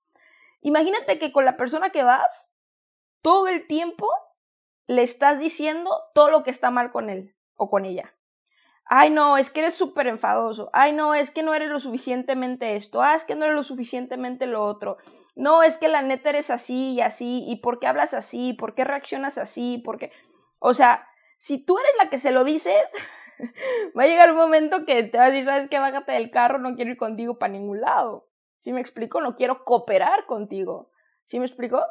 Imagínate 0.61 1.19
que 1.19 1.31
con 1.31 1.45
la 1.45 1.57
persona 1.57 1.89
que 1.89 2.03
vas, 2.03 2.49
todo 3.21 3.47
el 3.47 3.67
tiempo 3.67 4.07
le 4.87 5.03
estás 5.03 5.39
diciendo 5.39 5.91
todo 6.13 6.29
lo 6.29 6.43
que 6.43 6.51
está 6.51 6.71
mal 6.71 6.91
con 6.91 7.09
él 7.09 7.35
o 7.55 7.69
con 7.69 7.85
ella. 7.85 8.13
Ay, 8.85 9.09
no, 9.09 9.37
es 9.37 9.49
que 9.49 9.61
eres 9.61 9.75
súper 9.75 10.07
enfadoso. 10.07 10.69
Ay, 10.73 10.91
no, 10.91 11.13
es 11.15 11.31
que 11.31 11.43
no 11.43 11.53
eres 11.53 11.69
lo 11.69 11.79
suficientemente 11.79 12.75
esto. 12.75 13.01
Ah, 13.01 13.15
es 13.15 13.23
que 13.23 13.35
no 13.35 13.45
eres 13.45 13.55
lo 13.55 13.63
suficientemente 13.63 14.47
lo 14.47 14.63
otro. 14.63 14.97
No, 15.35 15.63
es 15.63 15.77
que 15.77 15.87
la 15.87 16.01
neta 16.01 16.29
eres 16.29 16.49
así 16.49 16.93
y 16.93 17.01
así. 17.01 17.45
¿Y 17.47 17.57
por 17.57 17.79
qué 17.79 17.87
hablas 17.87 18.13
así? 18.13 18.53
¿Por 18.53 18.75
qué 18.75 18.83
reaccionas 18.83 19.37
así? 19.37 19.77
¿Por 19.77 19.97
qué? 19.97 20.11
O 20.59 20.73
sea, 20.73 21.07
si 21.37 21.63
tú 21.63 21.77
eres 21.77 21.91
la 22.03 22.09
que 22.09 22.17
se 22.17 22.31
lo 22.31 22.43
dices, 22.43 22.83
va 23.97 24.03
a 24.03 24.07
llegar 24.07 24.31
un 24.31 24.37
momento 24.37 24.85
que 24.85 25.03
te 25.03 25.17
vas 25.17 25.27
a 25.27 25.31
decir, 25.31 25.45
¿sabes 25.45 25.69
qué? 25.69 25.79
Bájate 25.79 26.11
del 26.11 26.29
carro, 26.29 26.59
no 26.59 26.75
quiero 26.75 26.91
ir 26.91 26.97
contigo 26.97 27.39
para 27.39 27.53
ningún 27.53 27.79
lado. 27.81 28.27
¿Sí 28.61 28.71
me 28.71 28.79
explico? 28.79 29.21
No 29.21 29.35
quiero 29.35 29.65
cooperar 29.65 30.27
contigo. 30.27 30.91
¿Sí 31.25 31.39
me 31.39 31.45
explico? 31.47 31.83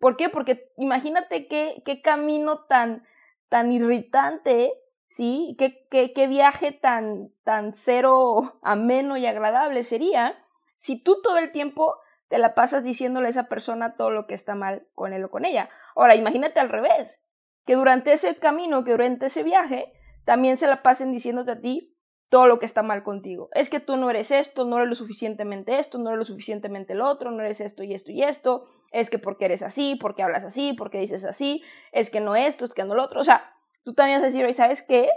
¿Por 0.00 0.16
qué? 0.16 0.28
Porque 0.28 0.72
imagínate 0.76 1.46
qué, 1.46 1.82
qué 1.86 2.02
camino 2.02 2.64
tan, 2.64 3.06
tan 3.48 3.70
irritante, 3.70 4.72
¿sí? 5.08 5.54
Qué, 5.56 5.86
qué, 5.88 6.12
qué 6.12 6.26
viaje 6.26 6.72
tan, 6.72 7.30
tan 7.44 7.72
cero 7.72 8.58
ameno 8.62 9.16
y 9.16 9.24
agradable 9.24 9.84
sería 9.84 10.36
si 10.74 11.00
tú 11.00 11.22
todo 11.22 11.38
el 11.38 11.52
tiempo 11.52 11.96
te 12.28 12.38
la 12.38 12.56
pasas 12.56 12.82
diciéndole 12.82 13.28
a 13.28 13.30
esa 13.30 13.48
persona 13.48 13.94
todo 13.94 14.10
lo 14.10 14.26
que 14.26 14.34
está 14.34 14.56
mal 14.56 14.84
con 14.96 15.12
él 15.12 15.22
o 15.24 15.30
con 15.30 15.44
ella. 15.44 15.70
Ahora, 15.94 16.16
imagínate 16.16 16.58
al 16.58 16.70
revés, 16.70 17.22
que 17.64 17.76
durante 17.76 18.12
ese 18.12 18.34
camino, 18.34 18.82
que 18.82 18.90
durante 18.90 19.26
ese 19.26 19.44
viaje, 19.44 19.92
también 20.24 20.56
se 20.56 20.66
la 20.66 20.82
pasen 20.82 21.12
diciéndote 21.12 21.52
a 21.52 21.60
ti 21.60 21.95
todo 22.28 22.46
lo 22.46 22.58
que 22.58 22.66
está 22.66 22.82
mal 22.82 23.02
contigo. 23.02 23.48
Es 23.52 23.70
que 23.70 23.80
tú 23.80 23.96
no 23.96 24.10
eres 24.10 24.30
esto, 24.30 24.64
no 24.64 24.76
eres 24.78 24.88
lo 24.88 24.94
suficientemente 24.94 25.78
esto, 25.78 25.98
no 25.98 26.10
eres 26.10 26.18
lo 26.18 26.24
suficientemente 26.24 26.92
el 26.92 27.00
otro, 27.00 27.30
no 27.30 27.42
eres 27.42 27.60
esto 27.60 27.84
y 27.84 27.94
esto 27.94 28.10
y 28.10 28.22
esto. 28.22 28.68
Es 28.92 29.10
que 29.10 29.18
porque 29.18 29.44
eres 29.44 29.62
así, 29.62 29.96
porque 30.00 30.22
hablas 30.22 30.44
así, 30.44 30.72
porque 30.72 30.98
dices 30.98 31.24
así, 31.24 31.62
es 31.92 32.10
que 32.10 32.20
no 32.20 32.36
esto, 32.36 32.64
es 32.64 32.74
que 32.74 32.84
no 32.84 32.94
lo 32.94 33.04
otro. 33.04 33.20
O 33.20 33.24
sea, 33.24 33.54
tú 33.84 33.94
también 33.94 34.20
vas 34.20 34.24
a 34.24 34.32
decir, 34.32 34.54
¿sabes 34.54 34.82
qué? 34.82 35.08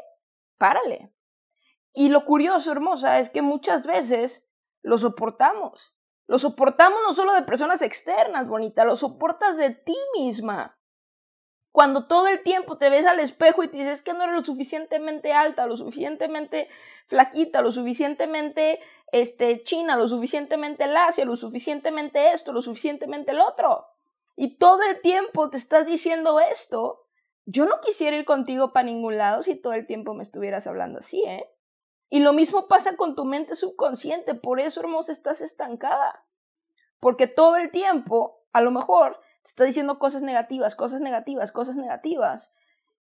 Párale. 0.57 1.11
Y 1.93 2.09
lo 2.09 2.25
curioso, 2.25 2.71
hermosa, 2.71 3.19
es 3.19 3.29
que 3.29 3.41
muchas 3.41 3.85
veces 3.85 4.45
lo 4.81 4.97
soportamos. 4.97 5.93
Lo 6.27 6.37
soportamos 6.37 6.99
no 7.07 7.13
solo 7.13 7.33
de 7.33 7.41
personas 7.41 7.81
externas, 7.81 8.47
bonita, 8.47 8.85
lo 8.85 8.95
soportas 8.95 9.57
de 9.57 9.71
ti 9.71 9.95
misma. 10.17 10.78
Cuando 11.79 12.07
todo 12.07 12.27
el 12.27 12.43
tiempo 12.43 12.77
te 12.77 12.89
ves 12.89 13.05
al 13.05 13.21
espejo 13.21 13.63
y 13.63 13.69
te 13.69 13.77
dices 13.77 14.01
que 14.01 14.11
no 14.11 14.25
eres 14.25 14.35
lo 14.35 14.43
suficientemente 14.43 15.31
alta, 15.31 15.65
lo 15.65 15.77
suficientemente 15.77 16.67
flaquita, 17.07 17.61
lo 17.61 17.71
suficientemente 17.71 18.81
este, 19.13 19.63
china, 19.63 19.95
lo 19.95 20.09
suficientemente 20.09 20.87
lacia, 20.87 21.23
lo 21.23 21.37
suficientemente 21.37 22.33
esto, 22.33 22.51
lo 22.51 22.61
suficientemente 22.61 23.31
el 23.31 23.39
otro. 23.39 23.87
Y 24.35 24.57
todo 24.57 24.83
el 24.83 24.99
tiempo 24.99 25.49
te 25.49 25.55
estás 25.55 25.85
diciendo 25.85 26.41
esto. 26.41 27.05
Yo 27.45 27.63
no 27.63 27.79
quisiera 27.79 28.17
ir 28.17 28.25
contigo 28.25 28.73
para 28.73 28.85
ningún 28.85 29.17
lado 29.17 29.41
si 29.41 29.55
todo 29.55 29.71
el 29.71 29.87
tiempo 29.87 30.13
me 30.13 30.23
estuvieras 30.23 30.67
hablando 30.67 30.99
así, 30.99 31.23
¿eh? 31.23 31.49
Y 32.09 32.19
lo 32.19 32.33
mismo 32.33 32.67
pasa 32.67 32.97
con 32.97 33.15
tu 33.15 33.23
mente 33.23 33.55
subconsciente, 33.55 34.35
por 34.35 34.59
eso, 34.59 34.81
hermosa, 34.81 35.13
estás 35.13 35.39
estancada. 35.39 36.25
Porque 36.99 37.27
todo 37.27 37.55
el 37.55 37.71
tiempo, 37.71 38.41
a 38.51 38.59
lo 38.59 38.71
mejor, 38.71 39.21
está 39.49 39.63
diciendo 39.63 39.97
cosas 39.97 40.21
negativas, 40.21 40.75
cosas 40.75 41.01
negativas, 41.01 41.51
cosas 41.51 41.75
negativas. 41.75 42.53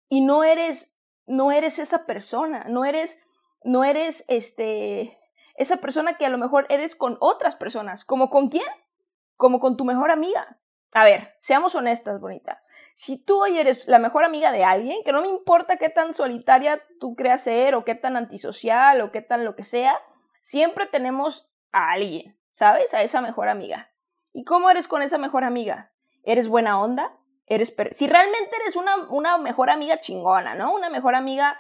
Y 0.09 0.23
no 0.23 0.43
eres, 0.43 0.97
no 1.27 1.53
eres 1.53 1.79
esa 1.79 2.07
persona, 2.07 2.65
no 2.69 2.85
eres, 2.85 3.23
no 3.63 3.85
eres 3.85 4.25
este, 4.29 5.19
esa 5.55 5.77
persona 5.77 6.17
que 6.17 6.27
a 6.27 6.31
lo 6.31 6.39
mejor 6.39 6.67
eres 6.71 6.97
con 6.97 7.19
otras 7.21 7.57
personas. 7.57 8.05
¿Como 8.05 8.31
con 8.31 8.49
quién? 8.49 8.67
Como 9.37 9.61
con 9.61 9.77
tu 9.77 9.85
mejor 9.85 10.11
amiga. 10.11 10.59
A 10.93 11.05
ver, 11.05 11.35
seamos 11.41 11.75
honestas, 11.75 12.21
bonita. 12.21 12.63
Si 12.95 13.23
tú 13.23 13.41
hoy 13.43 13.59
eres 13.59 13.87
la 13.87 13.99
mejor 13.99 14.25
amiga 14.25 14.51
de 14.51 14.65
alguien, 14.65 15.05
que 15.05 15.13
no 15.13 15.23
me 15.23 15.29
importa 15.29 15.77
qué 15.77 15.89
tan 15.89 16.15
solitaria 16.15 16.83
tú 16.99 17.15
creas 17.15 17.43
ser, 17.43 17.75
o 17.75 17.85
qué 17.85 17.95
tan 17.95 18.17
antisocial, 18.17 19.01
o 19.03 19.13
qué 19.13 19.23
tan 19.23 19.45
lo 19.45 19.55
que 19.55 19.63
sea, 19.63 19.99
siempre 20.43 20.87
tenemos 20.87 21.49
a 21.71 21.93
alguien, 21.93 22.37
¿sabes? 22.51 22.93
A 22.95 23.03
esa 23.03 23.21
mejor 23.21 23.49
amiga. 23.49 23.91
¿Y 24.33 24.45
cómo 24.45 24.71
eres 24.71 24.89
con 24.89 25.03
esa 25.03 25.19
mejor 25.19 25.45
amiga? 25.45 25.93
Eres 26.25 26.49
buena 26.49 26.81
onda, 26.81 27.17
eres 27.47 27.75
si 27.93 28.07
realmente 28.07 28.51
eres 28.63 28.77
una, 28.77 28.97
una 29.09 29.39
mejor 29.39 29.71
amiga 29.71 30.01
chingona, 30.01 30.55
¿no? 30.55 30.73
Una 30.73 30.89
mejor 30.89 31.15
amiga 31.15 31.59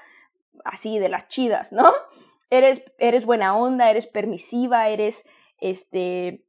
así 0.65 0.99
de 0.99 1.09
las 1.09 1.29
chidas, 1.29 1.73
¿no? 1.73 1.93
Eres, 2.53 2.83
eres 2.99 3.27
buena 3.27 3.57
onda, 3.57 3.91
eres 3.91 4.09
permisiva, 4.09 4.89
eres 4.89 5.25
este 5.59 6.45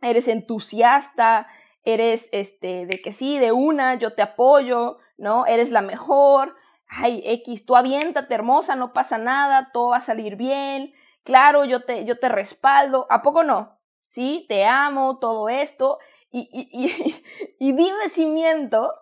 eres 0.00 0.28
entusiasta, 0.28 1.48
eres 1.82 2.28
este 2.30 2.86
de 2.86 3.02
que 3.02 3.10
sí, 3.10 3.38
de 3.38 3.50
una, 3.50 3.96
yo 3.96 4.14
te 4.14 4.22
apoyo, 4.22 4.98
¿no? 5.18 5.44
Eres 5.46 5.72
la 5.72 5.80
mejor. 5.80 6.54
Ay, 6.86 7.20
X, 7.24 7.66
tú 7.66 7.74
aviéntate 7.74 8.32
hermosa, 8.32 8.76
no 8.76 8.92
pasa 8.92 9.18
nada, 9.18 9.70
todo 9.72 9.88
va 9.88 9.96
a 9.96 10.00
salir 10.00 10.36
bien. 10.36 10.94
Claro, 11.24 11.64
yo 11.64 11.84
te 11.84 12.04
yo 12.04 12.20
te 12.20 12.28
respaldo, 12.28 13.08
¿a 13.10 13.22
poco 13.22 13.42
no? 13.42 13.80
Sí, 14.10 14.46
te 14.48 14.64
amo, 14.64 15.18
todo 15.18 15.48
esto 15.48 15.98
y, 16.30 16.48
y, 16.52 16.68
y, 16.84 17.23
dime 17.72 18.08
si 18.08 18.26
miento, 18.26 18.92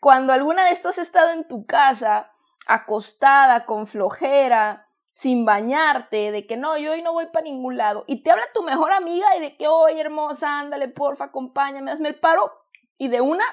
cuando 0.00 0.32
alguna 0.32 0.64
de 0.64 0.70
estos 0.70 0.98
has 0.98 1.06
estado 1.06 1.30
en 1.32 1.46
tu 1.48 1.66
casa, 1.66 2.32
acostada, 2.66 3.66
con 3.66 3.86
flojera, 3.86 4.88
sin 5.12 5.44
bañarte, 5.44 6.30
de 6.30 6.46
que 6.46 6.56
no, 6.56 6.78
yo 6.78 6.92
hoy 6.92 7.02
no 7.02 7.12
voy 7.12 7.26
para 7.26 7.42
ningún 7.42 7.76
lado, 7.76 8.04
y 8.06 8.22
te 8.22 8.30
habla 8.30 8.44
tu 8.54 8.62
mejor 8.62 8.92
amiga 8.92 9.36
y 9.36 9.40
de 9.40 9.56
que, 9.56 9.66
oye, 9.66 10.00
hermosa, 10.00 10.60
ándale, 10.60 10.88
porfa, 10.88 11.24
acompáñame, 11.24 11.90
hazme 11.90 12.10
el 12.10 12.20
paro, 12.20 12.52
y 12.98 13.08
de 13.08 13.20
una 13.20 13.44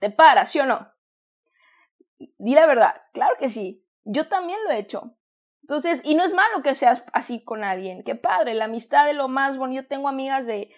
te 0.00 0.10
paras, 0.10 0.50
¿sí 0.50 0.60
o 0.60 0.66
no? 0.66 0.92
Di 2.18 2.54
la 2.54 2.66
verdad, 2.66 3.02
claro 3.12 3.36
que 3.38 3.48
sí, 3.48 3.86
yo 4.04 4.28
también 4.28 4.58
lo 4.64 4.70
he 4.70 4.78
hecho. 4.78 5.16
Entonces, 5.62 6.02
y 6.04 6.14
no 6.14 6.24
es 6.24 6.34
malo 6.34 6.62
que 6.62 6.74
seas 6.74 7.02
así 7.14 7.42
con 7.42 7.64
alguien, 7.64 8.04
qué 8.04 8.14
padre, 8.14 8.52
la 8.52 8.66
amistad 8.66 9.08
es 9.08 9.16
lo 9.16 9.28
más 9.28 9.56
bonito, 9.56 9.82
yo 9.82 9.88
tengo 9.88 10.08
amigas 10.08 10.46
de 10.46 10.70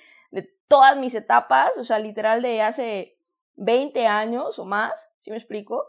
todas 0.68 0.96
mis 0.96 1.14
etapas, 1.14 1.70
o 1.78 1.84
sea, 1.84 1.98
literal 1.98 2.42
de 2.42 2.62
hace 2.62 3.15
20 3.56 4.06
años 4.06 4.58
o 4.58 4.64
más, 4.64 5.10
si 5.18 5.30
me 5.30 5.36
explico? 5.36 5.86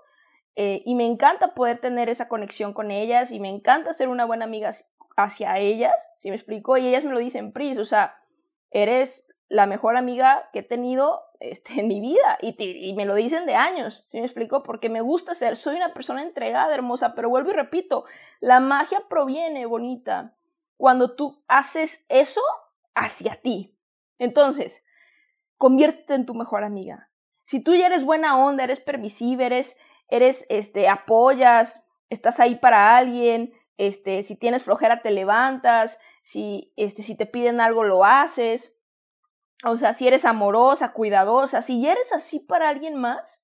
Eh, 0.55 0.81
y 0.85 0.95
me 0.95 1.05
encanta 1.05 1.53
poder 1.53 1.79
tener 1.79 2.09
esa 2.09 2.27
conexión 2.27 2.73
con 2.73 2.89
ellas 2.89 3.31
y 3.31 3.39
me 3.39 3.49
encanta 3.49 3.93
ser 3.93 4.09
una 4.09 4.25
buena 4.25 4.45
amiga 4.45 4.71
hacia 5.15 5.57
ellas, 5.59 5.93
si 6.17 6.29
me 6.29 6.35
explico? 6.35 6.77
Y 6.77 6.87
ellas 6.87 7.05
me 7.05 7.11
lo 7.11 7.19
dicen, 7.19 7.51
Pris, 7.51 7.77
o 7.77 7.85
sea, 7.85 8.17
eres 8.71 9.25
la 9.49 9.65
mejor 9.65 9.97
amiga 9.97 10.49
que 10.53 10.59
he 10.59 10.63
tenido 10.63 11.21
este, 11.39 11.79
en 11.79 11.87
mi 11.87 11.99
vida 11.99 12.37
y, 12.41 12.55
y 12.59 12.93
me 12.93 13.05
lo 13.05 13.15
dicen 13.15 13.45
de 13.45 13.55
años, 13.55 14.05
si 14.09 14.19
me 14.19 14.25
explico? 14.25 14.63
Porque 14.63 14.89
me 14.89 15.01
gusta 15.01 15.35
ser, 15.35 15.55
soy 15.55 15.75
una 15.75 15.93
persona 15.93 16.23
entregada, 16.23 16.73
hermosa, 16.73 17.13
pero 17.13 17.29
vuelvo 17.29 17.51
y 17.51 17.53
repito, 17.53 18.05
la 18.39 18.59
magia 18.59 19.03
proviene, 19.09 19.65
bonita, 19.65 20.35
cuando 20.77 21.15
tú 21.15 21.43
haces 21.47 22.05
eso 22.09 22.41
hacia 22.95 23.35
ti, 23.41 23.77
entonces, 24.19 24.83
conviértete 25.57 26.15
en 26.15 26.25
tu 26.25 26.33
mejor 26.33 26.63
amiga. 26.63 27.09
Si 27.47 27.63
tú 27.63 27.73
ya 27.75 27.87
eres 27.87 28.03
buena 28.03 28.37
onda, 28.37 28.65
eres 28.65 28.81
permisiva, 28.81 29.45
eres, 29.45 29.77
eres, 30.09 30.45
este, 30.49 30.89
apoyas, 30.89 31.79
estás 32.09 32.41
ahí 32.41 32.55
para 32.55 32.97
alguien, 32.97 33.53
este, 33.77 34.23
si 34.23 34.35
tienes 34.35 34.63
flojera 34.63 35.01
te 35.01 35.11
levantas, 35.11 35.97
si, 36.23 36.73
este, 36.75 37.03
si 37.03 37.15
te 37.15 37.25
piden 37.25 37.61
algo 37.61 37.85
lo 37.85 38.03
haces, 38.03 38.75
o 39.63 39.77
sea, 39.77 39.93
si 39.93 40.09
eres 40.09 40.25
amorosa, 40.25 40.91
cuidadosa, 40.91 41.61
si 41.61 41.81
ya 41.81 41.93
eres 41.93 42.11
así 42.11 42.41
para 42.41 42.67
alguien 42.67 42.97
más, 42.97 43.41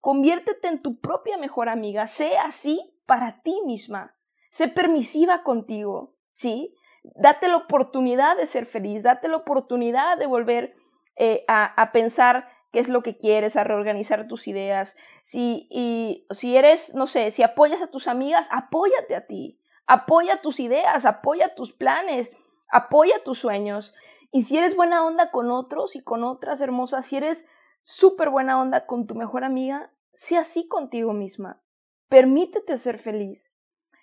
conviértete 0.00 0.68
en 0.68 0.82
tu 0.82 1.00
propia 1.00 1.38
mejor 1.38 1.70
amiga, 1.70 2.06
sé 2.06 2.36
así 2.36 3.00
para 3.06 3.40
ti 3.40 3.62
misma, 3.64 4.14
sé 4.50 4.68
permisiva 4.68 5.42
contigo, 5.42 6.16
¿sí? 6.32 6.76
Date 7.02 7.48
la 7.48 7.56
oportunidad 7.56 8.36
de 8.36 8.46
ser 8.46 8.66
feliz, 8.66 9.04
date 9.04 9.26
la 9.28 9.38
oportunidad 9.38 10.18
de 10.18 10.26
volver 10.26 10.74
eh, 11.16 11.46
a, 11.48 11.92
pensar 11.92 12.46
qué 12.72 12.80
es 12.80 12.88
lo 12.88 13.02
que 13.02 13.16
quieres, 13.16 13.56
a 13.56 13.64
reorganizar 13.64 14.28
tus 14.28 14.48
ideas. 14.48 14.96
Si, 15.24 15.66
y, 15.70 16.26
si 16.30 16.56
eres, 16.56 16.94
no 16.94 17.06
sé, 17.06 17.30
si 17.30 17.42
apoyas 17.42 17.82
a 17.82 17.88
tus 17.90 18.08
amigas, 18.08 18.48
apóyate 18.50 19.16
a 19.16 19.26
ti, 19.26 19.60
apoya 19.86 20.40
tus 20.40 20.60
ideas, 20.60 21.04
apoya 21.04 21.54
tus 21.54 21.72
planes, 21.72 22.30
apoya 22.70 23.22
tus 23.24 23.38
sueños. 23.38 23.94
Y 24.32 24.42
si 24.42 24.56
eres 24.56 24.76
buena 24.76 25.04
onda 25.04 25.30
con 25.30 25.50
otros 25.50 25.96
y 25.96 26.02
con 26.02 26.22
otras 26.22 26.60
hermosas, 26.60 27.06
si 27.06 27.16
eres 27.16 27.48
súper 27.82 28.30
buena 28.30 28.60
onda 28.60 28.86
con 28.86 29.06
tu 29.06 29.14
mejor 29.14 29.44
amiga, 29.44 29.90
sé 30.14 30.36
así 30.36 30.68
contigo 30.68 31.12
misma. 31.12 31.60
Permítete 32.08 32.76
ser 32.76 32.98
feliz. 32.98 33.50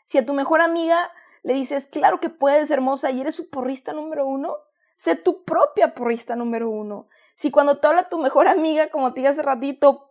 Si 0.03 0.17
a 0.17 0.25
tu 0.25 0.33
mejor 0.33 0.61
amiga 0.61 1.11
le 1.43 1.53
dices, 1.53 1.87
claro 1.87 2.19
que 2.19 2.29
puedes, 2.29 2.71
hermosa, 2.71 3.11
y 3.11 3.21
eres 3.21 3.35
su 3.35 3.49
porrista 3.49 3.93
número 3.93 4.27
uno, 4.27 4.57
sé 4.95 5.15
tu 5.15 5.43
propia 5.43 5.93
porrista 5.93 6.35
número 6.35 6.69
uno. 6.69 7.07
Si 7.37 7.51
cuando 7.51 7.77
te 7.77 7.85
habla 7.85 8.09
tu 8.09 8.17
mejor 8.17 8.47
amiga, 8.47 8.89
como 8.89 9.13
te 9.13 9.19
dije 9.19 9.29
hace 9.29 9.43
ratito, 9.43 10.09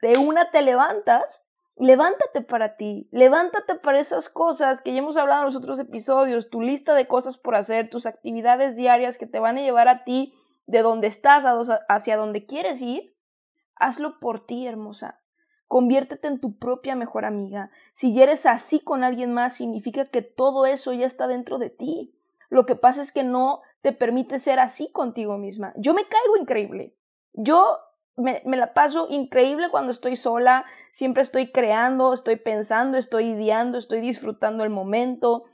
de 0.00 0.18
una 0.18 0.52
te 0.52 0.62
levantas, 0.62 1.42
levántate 1.76 2.42
para 2.42 2.76
ti, 2.76 3.08
levántate 3.10 3.74
para 3.74 3.98
esas 3.98 4.28
cosas 4.28 4.80
que 4.80 4.92
ya 4.92 5.00
hemos 5.00 5.16
hablado 5.16 5.40
en 5.40 5.46
los 5.46 5.56
otros 5.56 5.80
episodios, 5.80 6.48
tu 6.48 6.60
lista 6.60 6.94
de 6.94 7.08
cosas 7.08 7.38
por 7.38 7.56
hacer, 7.56 7.90
tus 7.90 8.06
actividades 8.06 8.76
diarias 8.76 9.18
que 9.18 9.26
te 9.26 9.40
van 9.40 9.58
a 9.58 9.62
llevar 9.62 9.88
a 9.88 10.04
ti 10.04 10.32
de 10.66 10.82
donde 10.82 11.08
estás 11.08 11.44
hacia 11.88 12.16
donde 12.16 12.46
quieres 12.46 12.80
ir, 12.80 13.16
hazlo 13.74 14.20
por 14.20 14.46
ti, 14.46 14.68
hermosa. 14.68 15.18
Conviértete 15.66 16.28
en 16.28 16.40
tu 16.40 16.56
propia 16.56 16.94
mejor 16.94 17.24
amiga. 17.24 17.72
Si 17.94 18.14
ya 18.14 18.22
eres 18.22 18.46
así 18.46 18.78
con 18.78 19.02
alguien 19.02 19.34
más, 19.34 19.54
significa 19.54 20.04
que 20.04 20.22
todo 20.22 20.66
eso 20.66 20.92
ya 20.92 21.06
está 21.06 21.26
dentro 21.26 21.58
de 21.58 21.70
ti. 21.70 22.14
Lo 22.48 22.64
que 22.64 22.76
pasa 22.76 23.02
es 23.02 23.10
que 23.10 23.24
no 23.24 23.62
te 23.82 23.92
permite 23.92 24.38
ser 24.38 24.58
así 24.58 24.90
contigo 24.92 25.38
misma. 25.38 25.72
Yo 25.76 25.94
me 25.94 26.04
caigo 26.04 26.36
increíble. 26.36 26.94
Yo 27.32 27.78
me, 28.16 28.42
la 28.44 28.74
paso 28.74 29.06
increíble 29.08 29.68
cuando 29.70 29.92
estoy 29.92 30.16
sola, 30.16 30.64
siempre 30.92 31.22
estoy 31.22 31.50
creando, 31.50 32.12
estoy 32.12 32.36
pensando, 32.36 32.98
estoy 32.98 33.30
ideando, 33.30 33.78
estoy 33.78 34.00
disfrutando 34.00 34.64
el 34.64 34.70
momento, 34.70 35.44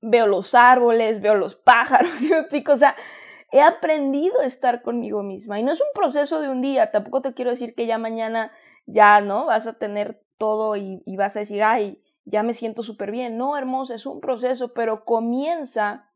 veo 0.00 0.26
los 0.26 0.54
árboles, 0.54 1.20
veo 1.20 1.34
los 1.34 1.54
pájaros, 1.56 2.20
o 2.68 2.76
sea, 2.76 2.94
he 3.50 3.60
aprendido 3.60 4.40
a 4.40 4.46
estar 4.46 4.82
conmigo 4.82 5.22
misma 5.22 5.58
y 5.58 5.62
no 5.62 5.72
es 5.72 5.80
un 5.80 5.88
proceso 5.94 6.40
de 6.40 6.48
un 6.48 6.60
día, 6.60 6.90
tampoco 6.90 7.22
te 7.22 7.34
quiero 7.34 7.50
decir 7.50 7.74
que 7.74 7.86
ya 7.86 7.98
mañana 7.98 8.52
ya, 8.86 9.20
¿no? 9.20 9.46
Vas 9.46 9.66
a 9.66 9.78
tener 9.78 10.22
todo 10.38 10.76
y, 10.76 11.02
y 11.04 11.16
vas 11.16 11.36
a 11.36 11.40
decir, 11.40 11.62
ay, 11.62 12.02
ya 12.24 12.42
me 12.42 12.52
siento 12.52 12.82
súper 12.82 13.10
bien. 13.10 13.36
No, 13.36 13.56
hermosa, 13.56 13.94
es 13.94 14.06
un 14.06 14.20
proceso, 14.20 14.72
pero 14.72 15.04
comienza 15.04 16.07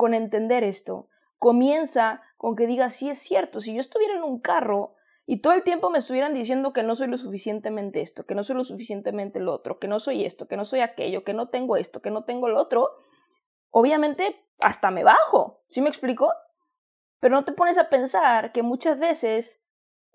con 0.00 0.14
entender 0.14 0.64
esto. 0.64 1.10
Comienza 1.36 2.22
con 2.38 2.56
que 2.56 2.66
digas, 2.66 2.96
sí 2.96 3.10
es 3.10 3.18
cierto, 3.18 3.60
si 3.60 3.74
yo 3.74 3.80
estuviera 3.80 4.16
en 4.16 4.22
un 4.22 4.40
carro 4.40 4.94
y 5.26 5.42
todo 5.42 5.52
el 5.52 5.62
tiempo 5.62 5.90
me 5.90 5.98
estuvieran 5.98 6.32
diciendo 6.32 6.72
que 6.72 6.82
no 6.82 6.94
soy 6.94 7.08
lo 7.08 7.18
suficientemente 7.18 8.00
esto, 8.00 8.24
que 8.24 8.34
no 8.34 8.42
soy 8.42 8.56
lo 8.56 8.64
suficientemente 8.64 9.40
lo 9.40 9.52
otro, 9.52 9.78
que 9.78 9.88
no 9.88 10.00
soy 10.00 10.24
esto, 10.24 10.48
que 10.48 10.56
no 10.56 10.64
soy 10.64 10.80
aquello, 10.80 11.22
que 11.22 11.34
no 11.34 11.50
tengo 11.50 11.76
esto, 11.76 12.00
que 12.00 12.10
no 12.10 12.24
tengo 12.24 12.48
lo 12.48 12.58
otro, 12.58 12.88
obviamente 13.68 14.42
hasta 14.58 14.90
me 14.90 15.04
bajo, 15.04 15.64
¿sí 15.68 15.82
me 15.82 15.90
explico? 15.90 16.32
Pero 17.18 17.34
no 17.34 17.44
te 17.44 17.52
pones 17.52 17.76
a 17.76 17.90
pensar 17.90 18.52
que 18.52 18.62
muchas 18.62 18.98
veces 18.98 19.62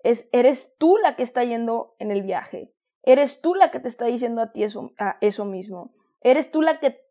es, 0.00 0.28
eres 0.32 0.74
tú 0.78 0.96
la 0.96 1.14
que 1.14 1.22
está 1.22 1.44
yendo 1.44 1.94
en 2.00 2.10
el 2.10 2.22
viaje, 2.22 2.74
eres 3.04 3.40
tú 3.40 3.54
la 3.54 3.70
que 3.70 3.78
te 3.78 3.86
está 3.86 4.06
diciendo 4.06 4.42
a 4.42 4.50
ti 4.50 4.64
eso, 4.64 4.90
a 4.98 5.16
eso 5.20 5.44
mismo, 5.44 5.94
eres 6.22 6.50
tú 6.50 6.60
la 6.60 6.80
que 6.80 7.06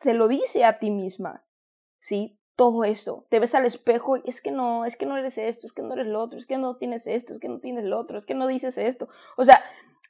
se 0.00 0.12
lo 0.12 0.26
dice 0.26 0.64
a 0.64 0.80
ti 0.80 0.90
misma. 0.90 1.45
¿Sí? 2.06 2.38
Todo 2.54 2.84
eso. 2.84 3.26
Te 3.30 3.40
ves 3.40 3.54
al 3.56 3.66
espejo 3.66 4.16
y 4.16 4.22
es 4.26 4.40
que 4.40 4.52
no, 4.52 4.84
es 4.84 4.96
que 4.96 5.06
no 5.06 5.16
eres 5.16 5.38
esto, 5.38 5.66
es 5.66 5.72
que 5.72 5.82
no 5.82 5.94
eres 5.94 6.06
lo 6.06 6.22
otro, 6.22 6.38
es 6.38 6.46
que 6.46 6.56
no 6.56 6.76
tienes 6.76 7.06
esto, 7.06 7.32
es 7.32 7.40
que 7.40 7.48
no 7.48 7.58
tienes 7.58 7.84
lo 7.84 7.98
otro, 7.98 8.16
es 8.16 8.24
que 8.24 8.34
no 8.34 8.46
dices 8.46 8.78
esto. 8.78 9.08
O 9.36 9.44
sea, 9.44 9.60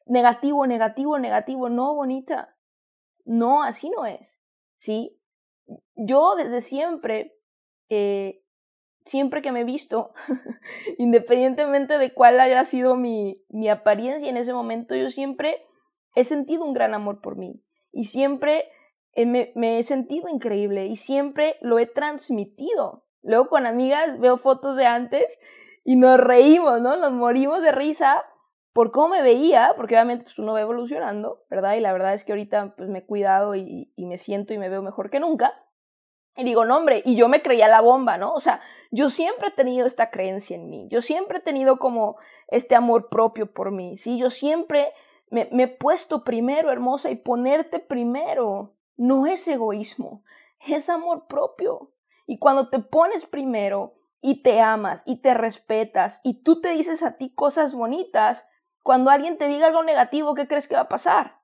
negativo, 0.04 0.66
negativo, 0.66 1.18
negativo, 1.18 1.70
no, 1.70 1.94
bonita. 1.94 2.54
No, 3.24 3.62
así 3.62 3.88
no 3.88 4.04
es, 4.04 4.38
¿sí? 4.76 5.18
Yo 5.96 6.34
desde 6.36 6.60
siempre, 6.60 7.34
eh, 7.88 8.42
siempre 9.06 9.40
que 9.40 9.50
me 9.50 9.62
he 9.62 9.64
visto, 9.64 10.12
independientemente 10.98 11.96
de 11.96 12.12
cuál 12.12 12.38
haya 12.40 12.62
sido 12.66 12.94
mi, 12.94 13.42
mi 13.48 13.70
apariencia 13.70 14.28
en 14.28 14.36
ese 14.36 14.52
momento, 14.52 14.94
yo 14.94 15.08
siempre 15.08 15.64
he 16.14 16.24
sentido 16.24 16.64
un 16.64 16.74
gran 16.74 16.92
amor 16.92 17.22
por 17.22 17.36
mí 17.36 17.64
y 17.90 18.04
siempre 18.04 18.68
eh, 19.16 19.24
me, 19.54 19.78
he 19.78 19.82
sentido 19.82 20.28
increíble 20.28 20.86
y 20.86 20.96
siempre 20.96 21.56
lo 21.62 21.78
he 21.78 21.86
transmitido. 21.86 23.04
Luego 23.22 23.48
con 23.48 23.66
amigas 23.66 24.20
veo 24.20 24.36
fotos 24.36 24.76
de 24.76 24.84
antes 24.84 25.24
y 25.84 25.96
nos 25.96 26.20
reímos, 26.20 26.82
¿no? 26.82 26.96
Nos 26.96 27.12
morimos 27.12 27.62
de 27.62 27.72
risa 27.72 28.24
por 28.74 28.90
cómo 28.90 29.08
me 29.08 29.22
veía, 29.22 29.72
porque 29.74 29.94
obviamente 29.94 30.24
pues, 30.24 30.38
uno 30.38 30.52
va 30.52 30.60
evolucionando, 30.60 31.42
¿verdad? 31.48 31.76
Y 31.76 31.80
la 31.80 31.94
verdad 31.94 32.12
es 32.12 32.24
que 32.24 32.32
ahorita 32.32 32.74
pues 32.76 32.90
me 32.90 32.98
he 32.98 33.06
cuidado 33.06 33.54
y, 33.54 33.90
me 33.96 34.18
siento 34.18 34.52
y 34.52 34.58
me 34.58 34.68
veo 34.68 34.82
mejor 34.82 35.08
que 35.08 35.18
nunca. 35.18 35.54
Y 36.36 36.44
digo, 36.44 36.66
no, 36.66 36.76
hombre, 36.76 37.00
y 37.06 37.16
yo 37.16 37.28
me 37.28 37.40
creía 37.40 37.68
la 37.68 37.80
bomba, 37.80 38.18
¿no? 38.18 38.34
O 38.34 38.40
sea, 38.40 38.60
yo 38.90 39.08
siempre 39.08 39.48
he 39.48 39.52
tenido 39.52 39.86
esta 39.86 40.10
creencia 40.10 40.56
en 40.56 40.68
mí, 40.68 40.88
yo 40.90 41.00
siempre 41.00 41.38
he 41.38 41.40
tenido 41.40 41.78
como 41.78 42.18
este 42.48 42.74
amor 42.74 43.08
propio 43.08 43.50
por 43.50 43.70
mí, 43.70 43.96
¿sí? 43.96 44.18
Yo 44.18 44.28
siempre 44.28 44.92
me 45.30 45.48
he 45.62 45.68
puesto 45.68 46.22
primero, 46.22 46.70
hermosa, 46.70 47.10
y 47.10 47.16
ponerte 47.16 47.78
primero 47.78 48.75
no 48.96 49.26
es 49.26 49.46
egoísmo, 49.48 50.22
es 50.66 50.88
amor 50.88 51.26
propio. 51.26 51.92
Y 52.26 52.38
cuando 52.38 52.68
te 52.70 52.78
pones 52.78 53.26
primero 53.26 53.94
y 54.20 54.42
te 54.42 54.60
amas 54.60 55.02
y 55.06 55.20
te 55.20 55.34
respetas 55.34 56.20
y 56.24 56.42
tú 56.42 56.60
te 56.60 56.70
dices 56.70 57.02
a 57.02 57.16
ti 57.16 57.32
cosas 57.34 57.74
bonitas, 57.74 58.48
cuando 58.82 59.10
alguien 59.10 59.38
te 59.38 59.46
diga 59.46 59.66
algo 59.66 59.82
negativo, 59.82 60.34
¿qué 60.34 60.46
crees 60.48 60.68
que 60.68 60.74
va 60.74 60.82
a 60.82 60.88
pasar? 60.88 61.40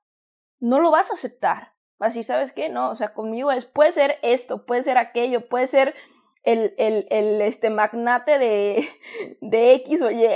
No 0.59 0.79
lo 0.79 0.91
vas 0.91 1.11
a 1.11 1.13
aceptar. 1.13 1.73
Así, 1.99 2.23
¿sabes 2.23 2.51
qué? 2.51 2.69
No, 2.69 2.89
o 2.89 2.95
sea, 2.95 3.13
conmigo 3.13 3.51
es, 3.51 3.65
puede 3.65 3.91
ser 3.91 4.17
esto, 4.23 4.65
puede 4.65 4.83
ser 4.83 4.97
aquello, 4.97 5.47
puede 5.47 5.67
ser 5.67 5.95
el, 6.43 6.73
el, 6.77 7.07
el 7.09 7.41
este 7.41 7.69
magnate 7.69 8.37
de, 8.39 8.89
de 9.41 9.73
X 9.75 10.01
o 10.01 10.11
Y, 10.11 10.27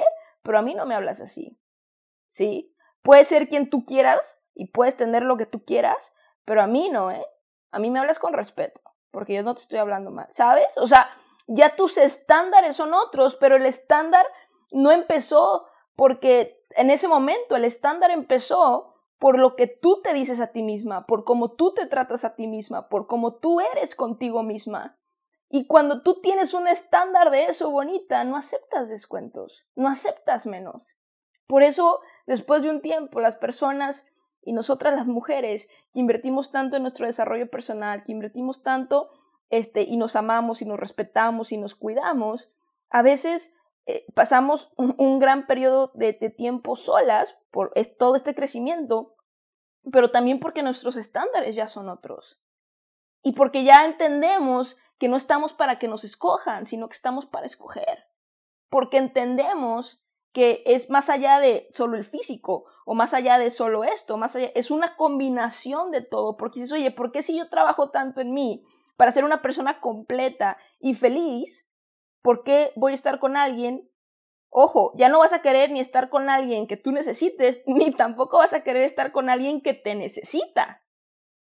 pero 0.43 0.59
a 0.59 0.61
mí 0.61 0.75
no 0.75 0.85
me 0.85 0.95
hablas 0.95 1.19
así. 1.19 1.57
¿Sí? 2.31 2.73
Puede 3.01 3.23
ser 3.23 3.49
quien 3.49 3.69
tú 3.69 3.85
quieras 3.85 4.39
y 4.53 4.67
puedes 4.67 4.95
tener 4.95 5.23
lo 5.23 5.37
que 5.37 5.45
tú 5.45 5.65
quieras, 5.65 6.13
pero 6.47 6.61
a 6.61 6.67
mí 6.67 6.89
no, 6.89 7.11
¿eh? 7.11 7.27
A 7.71 7.79
mí 7.79 7.91
me 7.91 7.99
hablas 7.99 8.19
con 8.19 8.31
respeto, 8.31 8.79
porque 9.11 9.33
yo 9.33 9.43
no 9.43 9.53
te 9.53 9.61
estoy 9.61 9.79
hablando 9.79 10.11
mal, 10.11 10.29
¿sabes? 10.31 10.65
O 10.77 10.87
sea, 10.87 11.09
ya 11.45 11.75
tus 11.75 11.97
estándares 11.97 12.77
son 12.77 12.93
otros, 12.93 13.35
pero 13.35 13.57
el 13.57 13.65
estándar 13.65 14.25
no 14.71 14.91
empezó 14.91 15.67
porque 15.97 16.65
en 16.69 16.89
ese 16.89 17.09
momento 17.09 17.57
el 17.57 17.65
estándar 17.65 18.11
empezó 18.11 18.95
por 19.19 19.37
lo 19.37 19.57
que 19.57 19.67
tú 19.67 20.01
te 20.01 20.13
dices 20.13 20.39
a 20.39 20.47
ti 20.47 20.63
misma, 20.63 21.05
por 21.05 21.25
cómo 21.25 21.51
tú 21.51 21.73
te 21.73 21.85
tratas 21.85 22.23
a 22.23 22.35
ti 22.35 22.47
misma, 22.47 22.87
por 22.87 23.07
cómo 23.07 23.35
tú 23.35 23.59
eres 23.59 23.93
contigo 23.93 24.41
misma. 24.41 24.97
Y 25.49 25.67
cuando 25.67 26.01
tú 26.01 26.21
tienes 26.21 26.53
un 26.53 26.69
estándar 26.69 27.29
de 27.29 27.47
eso 27.47 27.71
bonita, 27.71 28.23
no 28.23 28.37
aceptas 28.37 28.87
descuentos, 28.87 29.67
no 29.75 29.89
aceptas 29.89 30.45
menos. 30.45 30.95
Por 31.45 31.63
eso, 31.63 31.99
después 32.25 32.61
de 32.61 32.69
un 32.69 32.81
tiempo, 32.81 33.19
las 33.19 33.35
personas 33.35 34.05
y 34.47 34.53
nosotras 34.53 34.95
las 34.95 35.07
mujeres 35.07 35.67
que 35.93 35.99
invertimos 35.99 36.51
tanto 36.53 36.77
en 36.77 36.83
nuestro 36.83 37.05
desarrollo 37.05 37.49
personal, 37.49 38.05
que 38.05 38.13
invertimos 38.13 38.63
tanto 38.63 39.09
este, 39.49 39.81
y 39.81 39.97
nos 39.97 40.15
amamos 40.15 40.61
y 40.61 40.65
nos 40.65 40.79
respetamos 40.79 41.51
y 41.51 41.57
nos 41.57 41.75
cuidamos, 41.75 42.49
a 42.89 43.01
veces 43.01 43.53
eh, 43.87 44.05
pasamos 44.13 44.71
un, 44.77 45.19
gran 45.19 45.47
periodo 45.47 45.91
de, 45.95 46.13
tiempo 46.13 46.77
solas 46.77 47.37
por 47.51 47.73
todo 47.99 48.15
este 48.15 48.33
crecimiento, 48.33 49.15
pero 49.91 50.11
también 50.11 50.39
porque 50.39 50.63
nuestros 50.63 50.95
estándares 50.95 51.53
ya 51.53 51.67
son 51.67 51.89
otros. 51.89 52.41
Y 53.23 53.33
porque 53.33 53.65
ya 53.65 53.83
entendemos 53.83 54.77
que 54.97 55.09
no 55.09 55.17
estamos 55.17 55.51
para 55.51 55.77
que 55.77 55.89
nos 55.89 56.05
escojan, 56.05 56.67
sino 56.67 56.87
que 56.87 56.95
estamos 56.95 57.25
para 57.25 57.47
escoger. 57.47 58.05
Porque 58.69 58.95
entendemos 58.95 60.01
que 60.33 60.63
es 60.65 60.89
más 60.89 61.09
allá 61.09 61.39
de 61.39 61.67
solo 61.73 61.97
el 61.97 62.05
físico 62.05 62.65
o 62.85 62.93
más 62.93 63.13
allá 63.13 63.37
de 63.37 63.49
solo 63.49 63.83
esto, 63.83 64.17
más 64.17 64.35
allá, 64.35 64.51
es 64.55 64.71
una 64.71 64.95
combinación 64.95 65.91
de 65.91 66.01
todo, 66.01 66.37
porque 66.37 66.59
dices, 66.59 66.73
oye, 66.73 66.91
¿por 66.91 67.11
qué 67.11 67.21
si 67.21 67.37
yo 67.37 67.49
trabajo 67.49 67.89
tanto 67.89 68.21
en 68.21 68.33
mí 68.33 68.63
para 68.97 69.11
ser 69.11 69.23
una 69.23 69.41
persona 69.41 69.79
completa 69.79 70.57
y 70.79 70.93
feliz, 70.95 71.67
¿por 72.21 72.43
qué 72.43 72.71
voy 72.75 72.91
a 72.91 72.95
estar 72.95 73.19
con 73.19 73.37
alguien? 73.37 73.89
Ojo, 74.49 74.93
ya 74.95 75.09
no 75.09 75.19
vas 75.19 75.33
a 75.33 75.41
querer 75.41 75.71
ni 75.71 75.79
estar 75.79 76.09
con 76.09 76.29
alguien 76.29 76.67
que 76.67 76.77
tú 76.77 76.91
necesites, 76.91 77.63
ni 77.67 77.91
tampoco 77.91 78.39
vas 78.39 78.53
a 78.53 78.63
querer 78.63 78.83
estar 78.83 79.11
con 79.11 79.29
alguien 79.29 79.61
que 79.61 79.73
te 79.73 79.95
necesita. 79.95 80.81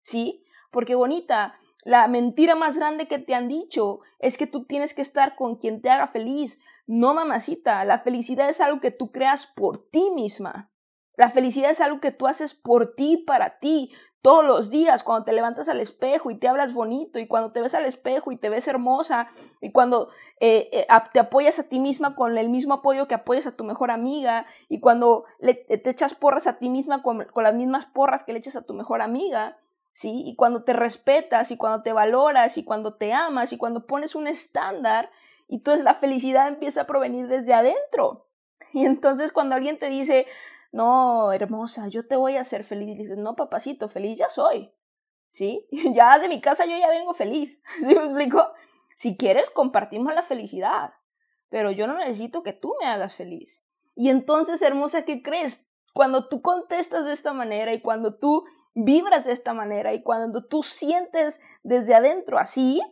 ¿Sí? 0.02 0.44
Porque 0.70 0.94
bonita, 0.94 1.58
la 1.82 2.06
mentira 2.08 2.54
más 2.54 2.76
grande 2.76 3.08
que 3.08 3.18
te 3.18 3.34
han 3.34 3.48
dicho 3.48 4.00
es 4.18 4.36
que 4.36 4.46
tú 4.46 4.64
tienes 4.66 4.94
que 4.94 5.02
estar 5.02 5.36
con 5.36 5.56
quien 5.56 5.80
te 5.80 5.90
haga 5.90 6.08
feliz. 6.08 6.60
No, 6.86 7.14
mamacita, 7.14 7.84
la 7.84 7.98
felicidad 7.98 8.48
es 8.48 8.60
algo 8.60 8.80
que 8.80 8.90
tú 8.90 9.10
creas 9.10 9.46
por 9.46 9.88
ti 9.90 10.10
misma. 10.14 10.70
La 11.16 11.30
felicidad 11.30 11.70
es 11.70 11.80
algo 11.80 12.00
que 12.00 12.12
tú 12.12 12.26
haces 12.26 12.54
por 12.54 12.94
ti, 12.94 13.16
para 13.16 13.58
ti, 13.58 13.90
todos 14.22 14.44
los 14.44 14.70
días, 14.70 15.04
cuando 15.04 15.24
te 15.24 15.32
levantas 15.32 15.68
al 15.68 15.80
espejo 15.80 16.30
y 16.30 16.38
te 16.38 16.48
hablas 16.48 16.74
bonito, 16.74 17.18
y 17.18 17.26
cuando 17.26 17.52
te 17.52 17.60
ves 17.60 17.74
al 17.74 17.84
espejo 17.84 18.32
y 18.32 18.36
te 18.36 18.48
ves 18.48 18.66
hermosa, 18.68 19.28
y 19.60 19.72
cuando 19.72 20.10
eh, 20.40 20.68
eh, 20.72 20.86
te 21.12 21.20
apoyas 21.20 21.58
a 21.58 21.68
ti 21.68 21.78
misma 21.78 22.16
con 22.16 22.36
el 22.36 22.48
mismo 22.48 22.74
apoyo 22.74 23.06
que 23.08 23.14
apoyas 23.14 23.46
a 23.46 23.56
tu 23.56 23.64
mejor 23.64 23.90
amiga, 23.90 24.46
y 24.68 24.80
cuando 24.80 25.26
te 25.40 25.90
echas 25.90 26.14
porras 26.14 26.46
a 26.46 26.58
ti 26.58 26.68
misma 26.68 27.02
con, 27.02 27.24
con 27.26 27.44
las 27.44 27.54
mismas 27.54 27.86
porras 27.86 28.24
que 28.24 28.32
le 28.32 28.40
echas 28.40 28.56
a 28.56 28.66
tu 28.66 28.74
mejor 28.74 29.00
amiga, 29.00 29.58
¿sí? 29.92 30.22
Y 30.26 30.34
cuando 30.36 30.64
te 30.64 30.72
respetas, 30.72 31.50
y 31.50 31.56
cuando 31.56 31.82
te 31.82 31.92
valoras, 31.92 32.58
y 32.58 32.64
cuando 32.64 32.94
te 32.94 33.12
amas, 33.12 33.52
y 33.52 33.58
cuando 33.58 33.86
pones 33.86 34.14
un 34.14 34.26
estándar, 34.26 35.10
y 35.48 35.56
entonces 35.56 35.84
la 35.84 35.94
felicidad 35.94 36.48
empieza 36.48 36.82
a 36.82 36.86
provenir 36.86 37.28
desde 37.28 37.54
adentro. 37.54 38.28
Y 38.72 38.84
entonces 38.84 39.32
cuando 39.32 39.54
alguien 39.54 39.78
te 39.78 39.88
dice, 39.88 40.26
no, 40.72 41.32
hermosa, 41.32 41.88
yo 41.88 42.06
te 42.06 42.16
voy 42.16 42.36
a 42.36 42.42
hacer 42.42 42.64
feliz. 42.64 42.98
Dices, 42.98 43.16
no, 43.16 43.36
papacito, 43.36 43.88
feliz 43.88 44.18
ya 44.18 44.28
soy. 44.28 44.72
¿Sí? 45.30 45.66
Ya 45.94 46.18
de 46.18 46.28
mi 46.28 46.40
casa 46.40 46.66
yo 46.66 46.76
ya 46.76 46.88
vengo 46.88 47.14
feliz. 47.14 47.60
¿Sí 47.78 47.84
me 47.84 47.92
explico? 47.92 48.46
Si 48.96 49.16
quieres, 49.16 49.50
compartimos 49.50 50.14
la 50.14 50.22
felicidad. 50.22 50.94
Pero 51.48 51.70
yo 51.70 51.86
no 51.86 51.96
necesito 51.96 52.42
que 52.42 52.52
tú 52.52 52.74
me 52.80 52.86
hagas 52.86 53.14
feliz. 53.14 53.64
Y 53.94 54.10
entonces, 54.10 54.60
hermosa, 54.62 55.04
¿qué 55.04 55.22
crees? 55.22 55.66
Cuando 55.94 56.28
tú 56.28 56.42
contestas 56.42 57.06
de 57.06 57.12
esta 57.12 57.32
manera 57.32 57.72
y 57.72 57.80
cuando 57.80 58.18
tú 58.18 58.44
vibras 58.74 59.24
de 59.24 59.32
esta 59.32 59.54
manera 59.54 59.94
y 59.94 60.02
cuando 60.02 60.44
tú 60.44 60.62
sientes 60.62 61.40
desde 61.62 61.94
adentro 61.94 62.38
así, 62.38 62.82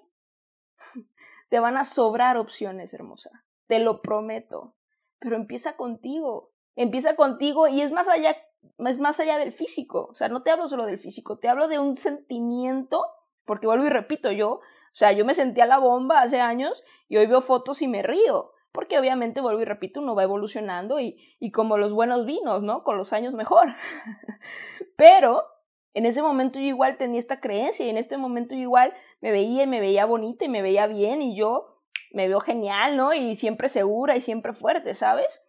te 1.49 1.61
van 1.61 1.77
a 1.77 1.85
sobrar 1.85 2.37
opciones, 2.37 2.95
hermosa. 2.95 3.31
Te 3.67 3.79
lo 3.79 4.03
prometo. 4.03 4.75
Pero 5.19 5.37
empieza 5.37 5.77
contigo. 5.77 6.53
Empieza 6.77 7.17
contigo 7.17 7.69
y 7.69 7.83
es 7.83 7.93
más 7.93 8.09
allá, 8.09 8.37
es 8.79 8.99
más 8.99 9.21
allá 9.21 9.39
del 9.39 9.53
físico. 9.53 10.09
O 10.11 10.15
sea, 10.15 10.29
no 10.29 10.43
te 10.43 10.51
hablo 10.51 10.69
solo 10.69 10.87
del 10.87 10.99
físico, 10.99 11.39
te 11.39 11.49
hablo 11.49 11.69
de 11.69 11.79
un 11.79 11.97
sentimiento, 11.97 13.05
porque 13.45 13.67
vuelvo 13.67 13.87
y 13.87 13.91
repito, 13.91 14.33
yo, 14.33 14.55
o 14.55 14.61
sea, 14.93 15.13
yo 15.13 15.25
me 15.25 15.35
sentía 15.35 15.67
la 15.67 15.79
bomba 15.79 16.21
hace 16.21 16.41
años 16.41 16.83
y 17.09 17.17
hoy 17.17 17.27
veo 17.27 17.43
fotos 17.43 17.83
y 17.83 17.89
me 17.89 18.03
río. 18.03 18.51
Porque 18.73 18.99
obviamente, 18.99 19.41
vuelvo 19.41 19.63
y 19.63 19.65
repito, 19.65 20.01
uno 20.01 20.17
va 20.17 20.25
evolucionando 20.25 20.99
y, 20.99 21.17
y 21.39 21.53
como 21.53 21.79
los 21.79 21.93
buenos 21.93 22.27
vinos, 22.27 22.63
¿no? 22.65 22.83
Con 22.83 22.97
los 22.99 23.13
años 23.13 23.33
mejor. 23.33 23.69
Pero 24.97 25.45
en 25.95 26.07
ese 26.07 26.23
momento 26.23 26.59
yo 26.59 26.67
igual 26.67 26.97
tenía 26.99 27.21
esta 27.21 27.41
creencia 27.41 27.87
y 27.87 27.91
en 27.91 27.97
este 27.97 28.17
momento 28.17 28.57
yo 28.57 28.63
igual 28.63 28.93
me 29.25 29.33
veía 29.33 29.63
y 29.63 29.67
me 29.67 29.81
veía 29.81 30.05
bonita 30.05 30.45
y 30.45 30.51
me 30.51 30.61
veía 30.61 30.87
bien 30.87 31.23
y 31.23 31.35
yo 31.35 31.81
me 32.13 32.29
veo 32.29 32.41
genial, 32.41 32.99
¿no? 32.99 33.15
Y 33.15 33.37
siempre 33.37 33.71
segura 33.71 34.17
y 34.17 34.21
siempre 34.21 34.53
fuerte, 34.53 34.93
¿sabes? 34.93 35.43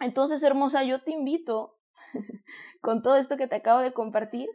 Entonces, 0.00 0.42
hermosa, 0.42 0.84
yo 0.84 1.02
te 1.02 1.10
invito, 1.10 1.78
con 2.82 3.00
todo 3.00 3.16
esto 3.16 3.38
que 3.38 3.46
te 3.46 3.56
acabo 3.56 3.80
de 3.80 3.94
compartir, 3.94 4.50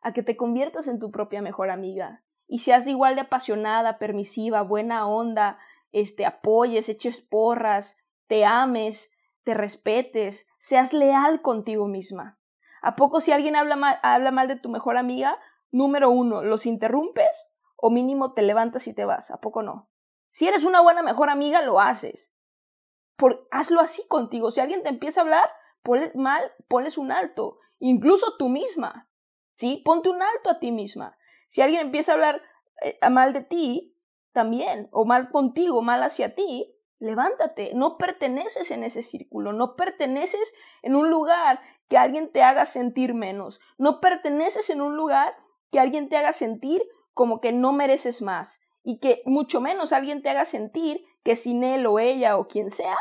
a 0.00 0.14
que 0.14 0.22
te 0.22 0.34
conviertas 0.34 0.88
en 0.88 0.98
tu 0.98 1.10
propia 1.10 1.42
mejor 1.42 1.68
amiga 1.68 2.24
y 2.46 2.60
seas 2.60 2.86
igual 2.86 3.16
de 3.16 3.20
apasionada, 3.20 3.98
permisiva, 3.98 4.62
buena 4.62 5.06
onda, 5.06 5.58
este, 5.92 6.24
apoyes, 6.24 6.88
eches 6.88 7.20
porras, 7.20 7.98
te 8.28 8.46
ames, 8.46 9.12
te 9.44 9.52
respetes, 9.52 10.46
seas 10.58 10.94
leal 10.94 11.42
contigo 11.42 11.86
misma. 11.86 12.38
¿A 12.80 12.96
poco 12.96 13.20
si 13.20 13.30
alguien 13.30 13.56
habla 13.56 13.76
mal, 13.76 13.98
habla 14.02 14.30
mal 14.30 14.48
de 14.48 14.56
tu 14.56 14.70
mejor 14.70 14.96
amiga, 14.96 15.38
número 15.70 16.08
uno, 16.08 16.42
los 16.42 16.64
interrumpes 16.64 17.49
o 17.80 17.90
mínimo 17.90 18.32
te 18.32 18.42
levantas 18.42 18.86
y 18.86 18.94
te 18.94 19.04
vas? 19.04 19.30
¿A 19.30 19.40
poco 19.40 19.62
no? 19.62 19.90
Si 20.30 20.46
eres 20.46 20.64
una 20.64 20.80
buena 20.80 21.02
mejor 21.02 21.30
amiga, 21.30 21.62
lo 21.62 21.80
haces. 21.80 22.32
Por, 23.16 23.48
hazlo 23.50 23.80
así 23.80 24.06
contigo. 24.08 24.50
Si 24.50 24.60
alguien 24.60 24.82
te 24.82 24.88
empieza 24.88 25.20
a 25.20 25.24
hablar 25.24 25.50
mal, 26.14 26.52
pones 26.68 26.98
un 26.98 27.12
alto. 27.12 27.58
Incluso 27.78 28.36
tú 28.38 28.48
misma. 28.48 29.08
¿Sí? 29.52 29.82
Ponte 29.84 30.08
un 30.08 30.22
alto 30.22 30.50
a 30.50 30.58
ti 30.58 30.72
misma. 30.72 31.16
Si 31.48 31.62
alguien 31.62 31.80
empieza 31.80 32.12
a 32.12 32.14
hablar 32.14 32.42
eh, 32.82 32.98
mal 33.10 33.32
de 33.32 33.42
ti, 33.42 33.96
también, 34.32 34.88
o 34.92 35.04
mal 35.04 35.30
contigo, 35.30 35.82
mal 35.82 36.02
hacia 36.02 36.34
ti, 36.34 36.72
levántate. 36.98 37.72
No 37.74 37.98
perteneces 37.98 38.70
en 38.70 38.84
ese 38.84 39.02
círculo. 39.02 39.52
No 39.52 39.74
perteneces 39.74 40.52
en 40.82 40.94
un 40.94 41.10
lugar 41.10 41.60
que 41.88 41.98
alguien 41.98 42.30
te 42.30 42.42
haga 42.42 42.66
sentir 42.66 43.14
menos. 43.14 43.60
No 43.78 44.00
perteneces 44.00 44.70
en 44.70 44.80
un 44.80 44.96
lugar 44.96 45.34
que 45.72 45.80
alguien 45.80 46.08
te 46.08 46.16
haga 46.16 46.32
sentir 46.32 46.82
como 47.20 47.42
que 47.42 47.52
no 47.52 47.74
mereces 47.74 48.22
más 48.22 48.62
y 48.82 48.98
que 48.98 49.20
mucho 49.26 49.60
menos 49.60 49.92
alguien 49.92 50.22
te 50.22 50.30
haga 50.30 50.46
sentir 50.46 51.04
que 51.22 51.36
sin 51.36 51.64
él 51.64 51.84
o 51.84 51.98
ella 51.98 52.38
o 52.38 52.48
quien 52.48 52.70
sea, 52.70 52.96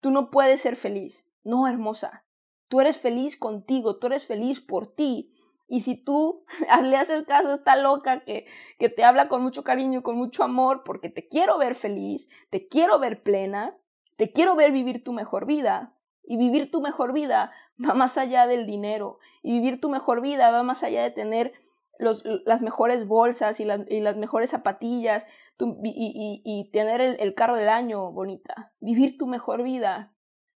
tú 0.00 0.12
no 0.12 0.30
puedes 0.30 0.60
ser 0.60 0.76
feliz. 0.76 1.26
No, 1.42 1.66
hermosa. 1.66 2.24
Tú 2.68 2.80
eres 2.80 3.00
feliz 3.00 3.36
contigo, 3.36 3.98
tú 3.98 4.06
eres 4.06 4.28
feliz 4.28 4.60
por 4.60 4.94
ti. 4.94 5.34
Y 5.66 5.80
si 5.80 5.96
tú 5.96 6.44
le 6.84 6.96
haces 6.96 7.24
caso 7.24 7.48
a 7.48 7.56
esta 7.56 7.74
loca 7.74 8.20
que, 8.20 8.46
que 8.78 8.88
te 8.90 9.02
habla 9.02 9.28
con 9.28 9.42
mucho 9.42 9.64
cariño, 9.64 10.04
con 10.04 10.14
mucho 10.14 10.44
amor, 10.44 10.84
porque 10.84 11.08
te 11.08 11.26
quiero 11.26 11.58
ver 11.58 11.74
feliz, 11.74 12.28
te 12.50 12.68
quiero 12.68 13.00
ver 13.00 13.24
plena, 13.24 13.76
te 14.16 14.30
quiero 14.30 14.54
ver 14.54 14.70
vivir 14.70 15.02
tu 15.02 15.12
mejor 15.12 15.46
vida, 15.46 15.98
y 16.22 16.36
vivir 16.36 16.70
tu 16.70 16.80
mejor 16.80 17.12
vida 17.12 17.50
va 17.84 17.94
más 17.94 18.18
allá 18.18 18.46
del 18.46 18.66
dinero. 18.66 19.18
Y 19.42 19.54
vivir 19.54 19.80
tu 19.80 19.88
mejor 19.88 20.20
vida 20.20 20.48
va 20.52 20.62
más 20.62 20.84
allá 20.84 21.02
de 21.02 21.10
tener 21.10 21.54
las 21.98 22.62
mejores 22.62 23.06
bolsas 23.06 23.60
y, 23.60 23.64
las 23.64 24.16
mejores 24.16 24.50
zapatillas 24.50 25.26
y, 25.58 26.42
y, 26.44 26.70
tener 26.70 27.00
el, 27.00 27.16
el 27.20 27.34
carro 27.34 27.56
del 27.56 27.68
año 27.68 28.12
bonita. 28.12 28.72
Vivir 28.80 29.18
tu 29.18 29.26
mejor 29.26 29.62
vida 29.62 30.12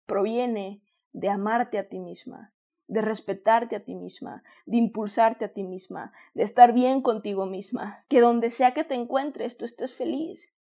proviene 0.06 0.82
de 1.14 1.30
amarte 1.30 1.78
a 1.80 1.88
ti 1.88 2.00
misma, 2.00 2.54
de 2.88 3.02
respetarte 3.02 3.76
a 3.76 3.84
ti 3.84 3.96
misma, 3.96 4.44
de 4.66 4.78
impulsarte 4.78 5.46
a 5.46 5.54
ti 5.54 5.64
misma, 5.64 6.12
de 6.34 6.44
estar 6.44 6.74
bien 6.74 7.02
contigo 7.02 7.46
misma, 7.46 8.04
que 8.10 8.20
donde 8.20 8.50
sea 8.50 8.74
que 8.74 8.84
te 8.84 8.96
encuentres 8.96 9.58
tú 9.58 9.66
estés 9.66 9.94
feliz. 9.96 10.54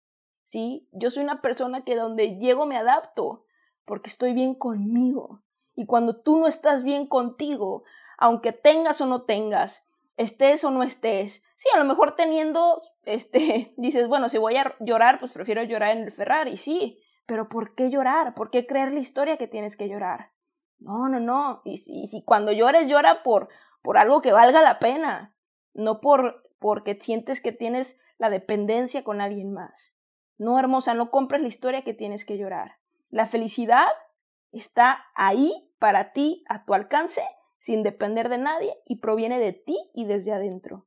¿Sí? 0.47 0.87
Yo 0.93 1.09
soy 1.09 1.23
una 1.23 1.41
persona 1.41 1.83
que 1.83 1.95
donde 1.95 2.37
llego 2.37 2.65
me 2.65 2.77
adapto, 2.77 3.45
porque 3.85 4.09
estoy 4.09 4.33
bien 4.33 4.53
conmigo. 4.53 5.41
Y 5.75 5.85
cuando 5.85 6.21
tú 6.21 6.37
no 6.37 6.47
estás 6.47 6.83
bien 6.83 7.07
contigo, 7.07 7.83
aunque 8.17 8.51
tengas 8.51 8.99
o 9.01 9.05
no 9.05 9.23
tengas, 9.23 9.83
estés 10.17 10.63
o 10.63 10.71
no 10.71 10.83
estés, 10.83 11.43
sí, 11.55 11.69
a 11.73 11.79
lo 11.79 11.85
mejor 11.85 12.15
teniendo, 12.15 12.81
este, 13.05 13.73
dices, 13.77 14.07
bueno, 14.07 14.29
si 14.29 14.37
voy 14.37 14.57
a 14.57 14.75
llorar, 14.79 15.19
pues 15.19 15.31
prefiero 15.31 15.63
llorar 15.63 15.95
en 15.95 16.03
el 16.03 16.11
Ferrari, 16.11 16.57
sí, 16.57 16.99
pero 17.25 17.47
¿por 17.47 17.75
qué 17.75 17.89
llorar? 17.89 18.33
¿Por 18.33 18.49
qué 18.49 18.65
creer 18.65 18.91
la 18.91 18.99
historia 18.99 19.37
que 19.37 19.47
tienes 19.47 19.77
que 19.77 19.87
llorar? 19.87 20.31
No, 20.79 21.09
no, 21.09 21.19
no. 21.19 21.61
Y, 21.65 21.83
y 21.85 22.07
si 22.07 22.23
cuando 22.23 22.51
llores, 22.51 22.87
llora 22.87 23.23
por, 23.23 23.49
por 23.81 23.97
algo 23.97 24.21
que 24.21 24.31
valga 24.31 24.61
la 24.61 24.79
pena, 24.79 25.33
no 25.73 25.99
por 26.01 26.43
porque 26.59 26.95
sientes 26.95 27.41
que 27.41 27.51
tienes 27.51 27.99
la 28.17 28.29
dependencia 28.29 29.03
con 29.03 29.21
alguien 29.21 29.53
más. 29.53 29.93
No, 30.37 30.59
hermosa, 30.59 30.93
no 30.93 31.09
compres 31.09 31.41
la 31.41 31.47
historia 31.47 31.83
que 31.83 31.93
tienes 31.93 32.25
que 32.25 32.37
llorar. 32.37 32.77
La 33.09 33.25
felicidad 33.25 33.87
está 34.51 35.05
ahí 35.15 35.71
para 35.79 36.13
ti, 36.13 36.43
a 36.47 36.65
tu 36.65 36.73
alcance, 36.73 37.23
sin 37.59 37.83
depender 37.83 38.29
de 38.29 38.37
nadie 38.37 38.77
y 38.85 38.97
proviene 38.97 39.39
de 39.39 39.53
ti 39.53 39.77
y 39.93 40.05
desde 40.05 40.33
adentro. 40.33 40.85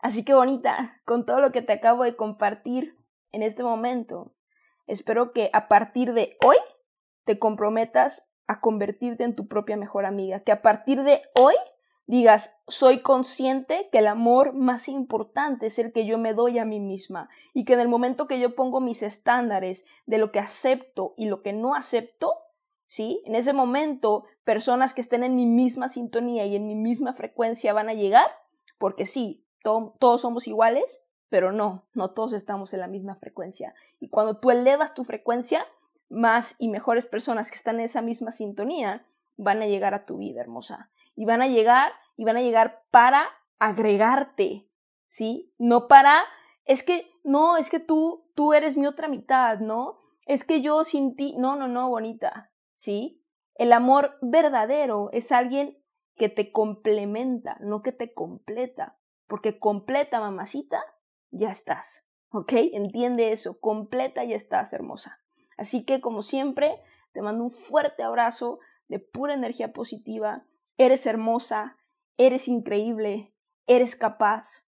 Así 0.00 0.24
que 0.24 0.34
bonita, 0.34 1.00
con 1.04 1.26
todo 1.26 1.40
lo 1.40 1.52
que 1.52 1.62
te 1.62 1.72
acabo 1.72 2.04
de 2.04 2.16
compartir 2.16 2.96
en 3.32 3.42
este 3.42 3.62
momento, 3.62 4.32
espero 4.86 5.32
que 5.32 5.50
a 5.52 5.68
partir 5.68 6.14
de 6.14 6.36
hoy 6.44 6.56
te 7.24 7.38
comprometas 7.38 8.24
a 8.46 8.60
convertirte 8.60 9.24
en 9.24 9.36
tu 9.36 9.46
propia 9.46 9.76
mejor 9.76 10.06
amiga, 10.06 10.40
que 10.40 10.52
a 10.52 10.62
partir 10.62 11.02
de 11.02 11.22
hoy 11.34 11.54
digas, 12.06 12.52
soy 12.66 13.02
consciente 13.02 13.88
que 13.92 13.98
el 13.98 14.08
amor 14.08 14.52
más 14.52 14.88
importante 14.88 15.66
es 15.66 15.78
el 15.78 15.92
que 15.92 16.04
yo 16.04 16.18
me 16.18 16.34
doy 16.34 16.58
a 16.58 16.64
mí 16.64 16.80
misma 16.80 17.28
y 17.54 17.64
que 17.64 17.74
en 17.74 17.80
el 17.80 17.86
momento 17.86 18.26
que 18.26 18.40
yo 18.40 18.56
pongo 18.56 18.80
mis 18.80 19.04
estándares 19.04 19.84
de 20.06 20.18
lo 20.18 20.32
que 20.32 20.40
acepto 20.40 21.14
y 21.16 21.26
lo 21.26 21.42
que 21.42 21.52
no 21.52 21.76
acepto, 21.76 22.32
¿sí? 22.86 23.22
En 23.26 23.36
ese 23.36 23.52
momento, 23.52 24.24
personas 24.50 24.94
que 24.94 25.00
estén 25.00 25.22
en 25.22 25.36
mi 25.36 25.46
misma 25.46 25.88
sintonía 25.88 26.44
y 26.44 26.56
en 26.56 26.66
mi 26.66 26.74
misma 26.74 27.12
frecuencia 27.12 27.72
van 27.72 27.88
a 27.88 27.94
llegar, 27.94 28.26
porque 28.78 29.06
sí, 29.06 29.46
todos 29.62 30.20
somos 30.20 30.48
iguales, 30.48 31.04
pero 31.28 31.52
no, 31.52 31.86
no 31.94 32.10
todos 32.10 32.32
estamos 32.32 32.74
en 32.74 32.80
la 32.80 32.88
misma 32.88 33.14
frecuencia. 33.14 33.76
Y 34.00 34.08
cuando 34.08 34.40
tú 34.40 34.50
elevas 34.50 34.92
tu 34.92 35.04
frecuencia, 35.04 35.64
más 36.08 36.56
y 36.58 36.66
mejores 36.66 37.06
personas 37.06 37.52
que 37.52 37.58
están 37.58 37.76
en 37.76 37.82
esa 37.82 38.02
misma 38.02 38.32
sintonía 38.32 39.06
van 39.36 39.62
a 39.62 39.66
llegar 39.68 39.94
a 39.94 40.04
tu 40.04 40.16
vida, 40.18 40.40
hermosa 40.40 40.90
y 41.14 41.26
van 41.26 41.42
a 41.42 41.46
llegar 41.46 41.92
y 42.16 42.24
van 42.24 42.36
a 42.36 42.42
llegar 42.42 42.82
para 42.90 43.28
agregarte, 43.60 44.66
¿sí? 45.08 45.54
No 45.56 45.86
para, 45.86 46.24
es 46.64 46.82
que, 46.82 47.08
no, 47.22 47.56
es 47.56 47.70
que 47.70 47.78
tú, 47.78 48.26
tú 48.34 48.52
eres 48.52 48.76
mi 48.76 48.86
otra 48.86 49.06
mitad, 49.06 49.60
¿no? 49.60 50.00
Es 50.26 50.44
que 50.44 50.62
yo 50.62 50.82
sin 50.82 51.14
ti, 51.14 51.36
no, 51.38 51.54
no, 51.54 51.68
no, 51.68 51.88
bonita, 51.88 52.50
¿sí? 52.74 53.19
El 53.54 53.72
amor 53.72 54.18
verdadero 54.22 55.10
es 55.12 55.32
alguien 55.32 55.78
que 56.16 56.28
te 56.28 56.52
complementa, 56.52 57.56
no 57.60 57.82
que 57.82 57.92
te 57.92 58.12
completa, 58.12 58.98
porque 59.26 59.58
completa, 59.58 60.20
mamacita, 60.20 60.82
ya 61.30 61.50
estás, 61.50 62.04
¿ok? 62.30 62.52
Entiende 62.72 63.32
eso, 63.32 63.58
completa 63.60 64.24
y 64.24 64.32
estás, 64.32 64.72
hermosa. 64.72 65.20
Así 65.56 65.84
que, 65.84 66.00
como 66.00 66.22
siempre, 66.22 66.80
te 67.12 67.22
mando 67.22 67.44
un 67.44 67.50
fuerte 67.50 68.02
abrazo 68.02 68.60
de 68.88 68.98
pura 68.98 69.34
energía 69.34 69.72
positiva 69.72 70.44
Eres 70.80 71.04
hermosa, 71.04 71.76
eres 72.16 72.48
increíble, 72.48 73.34
eres 73.66 73.96
capaz. 73.96 74.64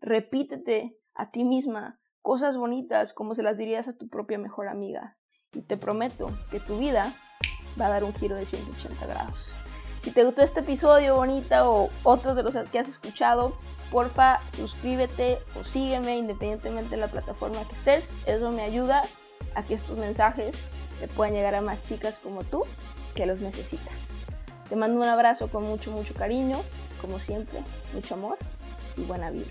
Repítete 0.00 0.96
a 1.12 1.32
ti 1.32 1.42
misma 1.42 1.98
cosas 2.22 2.56
bonitas 2.56 3.12
como 3.12 3.34
se 3.34 3.42
las 3.42 3.56
dirías 3.56 3.88
a 3.88 3.96
tu 3.98 4.08
propia 4.08 4.38
mejor 4.38 4.68
amiga. 4.68 5.18
Y 5.54 5.62
te 5.62 5.76
prometo 5.76 6.30
que 6.52 6.60
tu 6.60 6.78
vida 6.78 7.12
va 7.80 7.86
a 7.86 7.90
dar 7.90 8.04
un 8.04 8.14
giro 8.14 8.36
de 8.36 8.46
180 8.46 9.06
grados. 9.06 9.52
Si 10.02 10.10
te 10.10 10.24
gustó 10.24 10.42
este 10.42 10.60
episodio 10.60 11.16
bonita 11.16 11.68
o 11.68 11.90
otros 12.04 12.36
de 12.36 12.42
los 12.42 12.54
que 12.70 12.78
has 12.78 12.88
escuchado, 12.88 13.56
porfa 13.90 14.40
suscríbete 14.54 15.38
o 15.58 15.64
sígueme 15.64 16.16
independientemente 16.16 16.90
de 16.90 17.00
la 17.00 17.08
plataforma 17.08 17.64
que 17.68 17.74
estés. 17.76 18.10
Eso 18.26 18.50
me 18.50 18.62
ayuda 18.62 19.02
a 19.54 19.62
que 19.62 19.74
estos 19.74 19.96
mensajes 19.96 20.54
le 21.00 21.08
puedan 21.08 21.34
llegar 21.34 21.54
a 21.54 21.60
más 21.60 21.82
chicas 21.88 22.18
como 22.22 22.44
tú 22.44 22.64
que 23.14 23.26
los 23.26 23.40
necesitan. 23.40 23.94
Te 24.68 24.76
mando 24.76 25.00
un 25.00 25.08
abrazo 25.08 25.48
con 25.48 25.64
mucho, 25.64 25.90
mucho 25.90 26.14
cariño, 26.14 26.60
como 27.00 27.18
siempre, 27.18 27.60
mucho 27.92 28.14
amor 28.14 28.38
y 28.96 29.02
buena 29.02 29.30
vida. 29.30 29.50